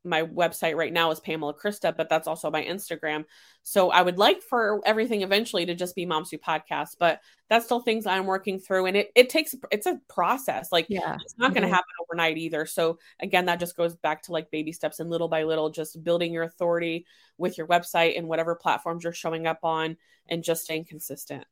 my 0.04 0.24
website 0.24 0.76
right 0.76 0.92
now 0.92 1.12
is 1.12 1.20
Pamela 1.20 1.54
Krista, 1.54 1.96
but 1.96 2.10
that's 2.10 2.28
also 2.28 2.52
my 2.52 2.64
Instagram. 2.64 3.26
So 3.64 3.92
I 3.92 4.02
would 4.02 4.18
like 4.18 4.42
for 4.42 4.82
everything 4.86 5.22
eventually 5.22 5.66
to 5.66 5.76
just 5.76 5.96
be 5.96 6.06
Moms 6.06 6.30
Who 6.30 6.38
Podcast, 6.38 6.98
but 7.00 7.22
that's 7.50 7.66
still 7.66 7.80
things 7.80 8.06
I'm 8.06 8.26
working 8.26 8.60
through. 8.60 8.88
And 8.88 8.98
it, 8.98 9.12
it 9.16 9.30
takes, 9.30 9.56
it's 9.72 9.86
a 9.86 10.00
process. 10.10 10.72
Like 10.72 10.88
yeah. 10.90 11.18
it's 11.22 11.38
not 11.38 11.54
going 11.54 11.62
to 11.62 11.68
mm-hmm. 11.68 11.76
happen 11.76 11.90
overnight 12.02 12.38
either. 12.38 12.66
So 12.66 13.00
again, 13.22 13.46
that 13.46 13.60
just 13.60 13.78
goes 13.78 13.96
back 13.96 14.24
to 14.24 14.34
like 14.34 14.52
baby 14.52 14.74
steps 14.74 15.00
and 15.00 15.10
little 15.10 15.30
by 15.30 15.44
little, 15.44 15.70
just 15.70 16.04
building 16.04 16.34
your 16.34 16.44
authority 16.44 17.06
with 17.38 17.58
your 17.58 17.68
website 17.68 18.18
and 18.18 18.28
whatever 18.28 18.56
platforms 18.56 19.04
you're 19.04 19.14
showing 19.14 19.48
up 19.48 19.60
on 19.64 19.96
and 20.28 20.44
just 20.44 20.64
staying 20.64 20.86
consistent. 20.86 21.46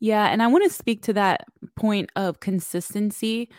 Yeah. 0.00 0.26
And 0.26 0.42
I 0.42 0.46
want 0.48 0.64
to 0.64 0.70
speak 0.70 1.02
to 1.02 1.12
that 1.12 1.44
point 1.76 2.10
of 2.16 2.40
consistency. 2.40 3.50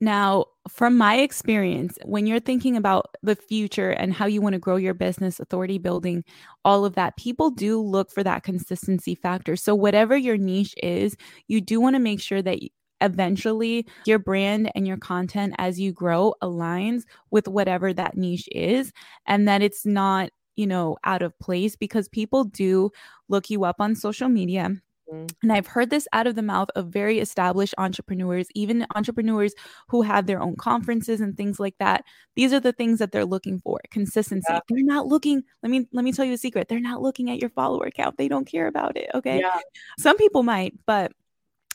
Now, 0.00 0.46
from 0.70 0.96
my 0.96 1.16
experience, 1.16 1.98
when 2.04 2.26
you're 2.26 2.40
thinking 2.40 2.76
about 2.76 3.14
the 3.22 3.36
future 3.36 3.90
and 3.90 4.12
how 4.14 4.26
you 4.26 4.40
want 4.40 4.54
to 4.54 4.58
grow 4.58 4.76
your 4.76 4.94
business, 4.94 5.40
authority 5.40 5.78
building, 5.78 6.24
all 6.64 6.84
of 6.84 6.94
that, 6.94 7.16
people 7.16 7.50
do 7.50 7.80
look 7.80 8.10
for 8.10 8.22
that 8.22 8.42
consistency 8.44 9.14
factor. 9.14 9.56
So, 9.56 9.74
whatever 9.74 10.16
your 10.16 10.36
niche 10.36 10.74
is, 10.82 11.16
you 11.48 11.60
do 11.60 11.80
want 11.80 11.96
to 11.96 12.00
make 12.00 12.20
sure 12.20 12.42
that 12.42 12.58
eventually 13.00 13.86
your 14.06 14.18
brand 14.18 14.70
and 14.74 14.86
your 14.86 14.98
content 14.98 15.54
as 15.58 15.80
you 15.80 15.92
grow 15.92 16.34
aligns 16.42 17.02
with 17.30 17.48
whatever 17.48 17.92
that 17.94 18.16
niche 18.16 18.48
is 18.52 18.92
and 19.26 19.48
that 19.48 19.62
it's 19.62 19.86
not, 19.86 20.30
you 20.56 20.66
know, 20.66 20.96
out 21.04 21.22
of 21.22 21.38
place 21.38 21.76
because 21.76 22.08
people 22.08 22.44
do 22.44 22.90
look 23.28 23.50
you 23.50 23.64
up 23.64 23.76
on 23.80 23.94
social 23.94 24.28
media. 24.28 24.70
Mm-hmm. 25.12 25.26
And 25.42 25.52
I've 25.52 25.66
heard 25.66 25.90
this 25.90 26.06
out 26.12 26.26
of 26.26 26.34
the 26.34 26.42
mouth 26.42 26.68
of 26.76 26.88
very 26.88 27.18
established 27.18 27.74
entrepreneurs, 27.78 28.48
even 28.54 28.86
entrepreneurs 28.94 29.54
who 29.88 30.02
have 30.02 30.26
their 30.26 30.40
own 30.40 30.56
conferences 30.56 31.20
and 31.20 31.36
things 31.36 31.58
like 31.58 31.76
that. 31.78 32.04
These 32.36 32.52
are 32.52 32.60
the 32.60 32.72
things 32.72 32.98
that 32.98 33.12
they're 33.12 33.24
looking 33.24 33.58
for. 33.58 33.80
Consistency. 33.90 34.46
Yeah. 34.48 34.60
They're 34.68 34.84
not 34.84 35.06
looking, 35.06 35.42
let 35.62 35.70
me 35.70 35.88
let 35.92 36.04
me 36.04 36.12
tell 36.12 36.24
you 36.24 36.34
a 36.34 36.38
secret. 36.38 36.68
They're 36.68 36.80
not 36.80 37.02
looking 37.02 37.30
at 37.30 37.40
your 37.40 37.50
follower 37.50 37.90
count. 37.90 38.16
They 38.16 38.28
don't 38.28 38.46
care 38.46 38.66
about 38.66 38.96
it, 38.96 39.10
okay? 39.14 39.40
Yeah. 39.40 39.58
Some 39.98 40.16
people 40.16 40.42
might, 40.42 40.74
but 40.86 41.12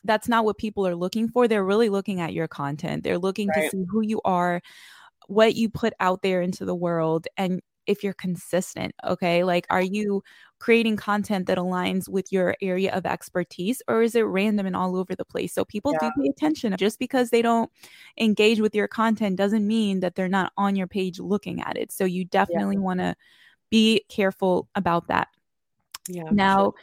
that's 0.03 0.29
not 0.29 0.45
what 0.45 0.57
people 0.57 0.87
are 0.87 0.95
looking 0.95 1.27
for. 1.27 1.47
They're 1.47 1.65
really 1.65 1.89
looking 1.89 2.21
at 2.21 2.33
your 2.33 2.47
content. 2.47 3.03
They're 3.03 3.17
looking 3.17 3.49
right. 3.49 3.69
to 3.71 3.77
see 3.77 3.85
who 3.89 4.01
you 4.01 4.21
are, 4.23 4.61
what 5.27 5.55
you 5.55 5.69
put 5.69 5.93
out 5.99 6.21
there 6.21 6.41
into 6.41 6.65
the 6.65 6.75
world 6.75 7.27
and 7.37 7.61
if 7.87 8.03
you're 8.03 8.13
consistent, 8.13 8.95
okay? 9.03 9.43
Like, 9.43 9.67
are 9.69 9.81
you 9.81 10.23
creating 10.59 10.95
content 10.95 11.47
that 11.47 11.57
aligns 11.57 12.07
with 12.07 12.31
your 12.31 12.55
area 12.61 12.93
of 12.93 13.05
expertise 13.05 13.81
or 13.87 14.01
is 14.01 14.15
it 14.15 14.21
random 14.21 14.65
and 14.65 14.75
all 14.75 14.95
over 14.95 15.15
the 15.15 15.25
place? 15.25 15.53
So 15.53 15.65
people 15.65 15.93
yeah. 15.93 16.09
do 16.15 16.23
pay 16.23 16.29
attention. 16.29 16.75
Just 16.77 16.99
because 16.99 17.29
they 17.29 17.41
don't 17.41 17.69
engage 18.19 18.59
with 18.59 18.73
your 18.73 18.87
content 18.87 19.35
doesn't 19.35 19.67
mean 19.67 19.99
that 19.99 20.15
they're 20.15 20.27
not 20.27 20.53
on 20.57 20.75
your 20.75 20.87
page 20.87 21.19
looking 21.19 21.61
at 21.61 21.77
it. 21.77 21.91
So 21.91 22.05
you 22.05 22.25
definitely 22.25 22.75
yeah. 22.75 22.81
want 22.81 22.99
to 22.99 23.15
be 23.69 24.05
careful 24.09 24.67
about 24.75 25.07
that. 25.07 25.27
Yeah. 26.07 26.29
Now. 26.31 26.73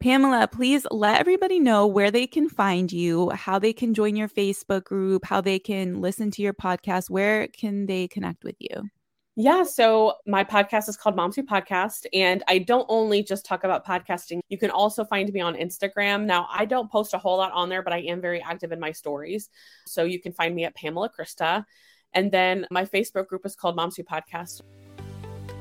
Pamela, 0.00 0.46
please 0.46 0.86
let 0.92 1.18
everybody 1.18 1.58
know 1.58 1.84
where 1.84 2.12
they 2.12 2.28
can 2.28 2.48
find 2.48 2.92
you, 2.92 3.30
how 3.30 3.58
they 3.58 3.72
can 3.72 3.94
join 3.94 4.14
your 4.14 4.28
Facebook 4.28 4.84
group, 4.84 5.24
how 5.24 5.40
they 5.40 5.58
can 5.58 6.00
listen 6.00 6.30
to 6.30 6.40
your 6.40 6.54
podcast. 6.54 7.10
Where 7.10 7.48
can 7.48 7.86
they 7.86 8.06
connect 8.06 8.44
with 8.44 8.54
you? 8.60 8.88
Yeah, 9.40 9.62
so 9.62 10.14
my 10.26 10.42
podcast 10.42 10.88
is 10.88 10.96
called 10.96 11.14
Moms 11.14 11.36
Who 11.36 11.44
Podcast, 11.44 12.06
and 12.12 12.42
I 12.48 12.58
don't 12.58 12.86
only 12.88 13.22
just 13.22 13.46
talk 13.46 13.62
about 13.62 13.86
podcasting. 13.86 14.40
You 14.48 14.58
can 14.58 14.70
also 14.70 15.04
find 15.04 15.32
me 15.32 15.40
on 15.40 15.54
Instagram. 15.54 16.24
Now, 16.24 16.48
I 16.50 16.64
don't 16.64 16.90
post 16.90 17.14
a 17.14 17.18
whole 17.18 17.36
lot 17.36 17.52
on 17.52 17.68
there, 17.68 17.84
but 17.84 17.92
I 17.92 17.98
am 17.98 18.20
very 18.20 18.42
active 18.42 18.72
in 18.72 18.80
my 18.80 18.90
stories. 18.90 19.48
So 19.86 20.02
you 20.02 20.20
can 20.20 20.32
find 20.32 20.56
me 20.56 20.64
at 20.64 20.74
Pamela 20.74 21.08
Krista. 21.08 21.64
And 22.14 22.32
then 22.32 22.66
my 22.72 22.84
Facebook 22.84 23.28
group 23.28 23.46
is 23.46 23.54
called 23.54 23.76
Moms 23.76 23.94
Who 23.94 24.02
Podcast. 24.02 24.62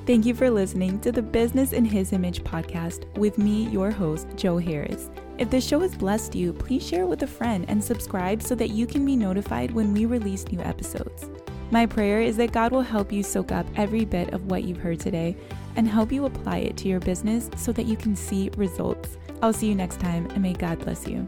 Thank 0.08 0.26
you 0.26 0.34
for 0.34 0.50
listening 0.50 1.00
to 1.02 1.12
the 1.12 1.22
Business 1.22 1.72
in 1.72 1.86
His 1.86 2.14
Image 2.14 2.44
podcast 2.44 3.16
with 3.16 3.38
me, 3.38 3.68
your 3.68 3.92
host, 3.92 4.26
Jo 4.36 4.58
Harris. 4.58 5.12
If 5.38 5.52
this 5.52 5.68
show 5.68 5.82
has 5.82 5.96
blessed 5.96 6.34
you, 6.34 6.52
please 6.52 6.84
share 6.84 7.04
it 7.04 7.10
with 7.10 7.22
a 7.22 7.28
friend 7.28 7.64
and 7.68 7.84
subscribe 7.84 8.42
so 8.42 8.56
that 8.56 8.72
you 8.72 8.88
can 8.88 9.06
be 9.06 9.16
notified 9.16 9.70
when 9.70 9.94
we 9.94 10.08
release 10.08 10.48
new 10.48 10.62
episodes. 10.62 11.30
My 11.70 11.86
prayer 11.86 12.22
is 12.22 12.38
that 12.38 12.54
God 12.54 12.72
will 12.72 12.82
help 12.82 13.12
you 13.12 13.24
soak 13.24 13.52
up 13.52 13.66
every 13.76 14.06
bit 14.06 14.34
of 14.34 14.50
what 14.50 14.64
you've 14.64 14.78
heard 14.78 15.00
today 15.00 15.36
and 15.76 15.88
help 15.88 16.12
you 16.12 16.26
apply 16.26 16.58
it 16.60 16.78
to 16.78 16.88
your 16.88 17.00
business 17.00 17.50
so 17.58 17.72
that 17.74 17.86
you 17.86 17.98
can 17.98 18.16
see 18.16 18.50
results. 18.56 19.18
I'll 19.42 19.54
see 19.54 19.68
you 19.68 19.76
next 19.76 20.00
time, 20.00 20.28
and 20.28 20.42
may 20.42 20.54
God 20.54 20.80
bless 20.80 21.08
you. 21.08 21.28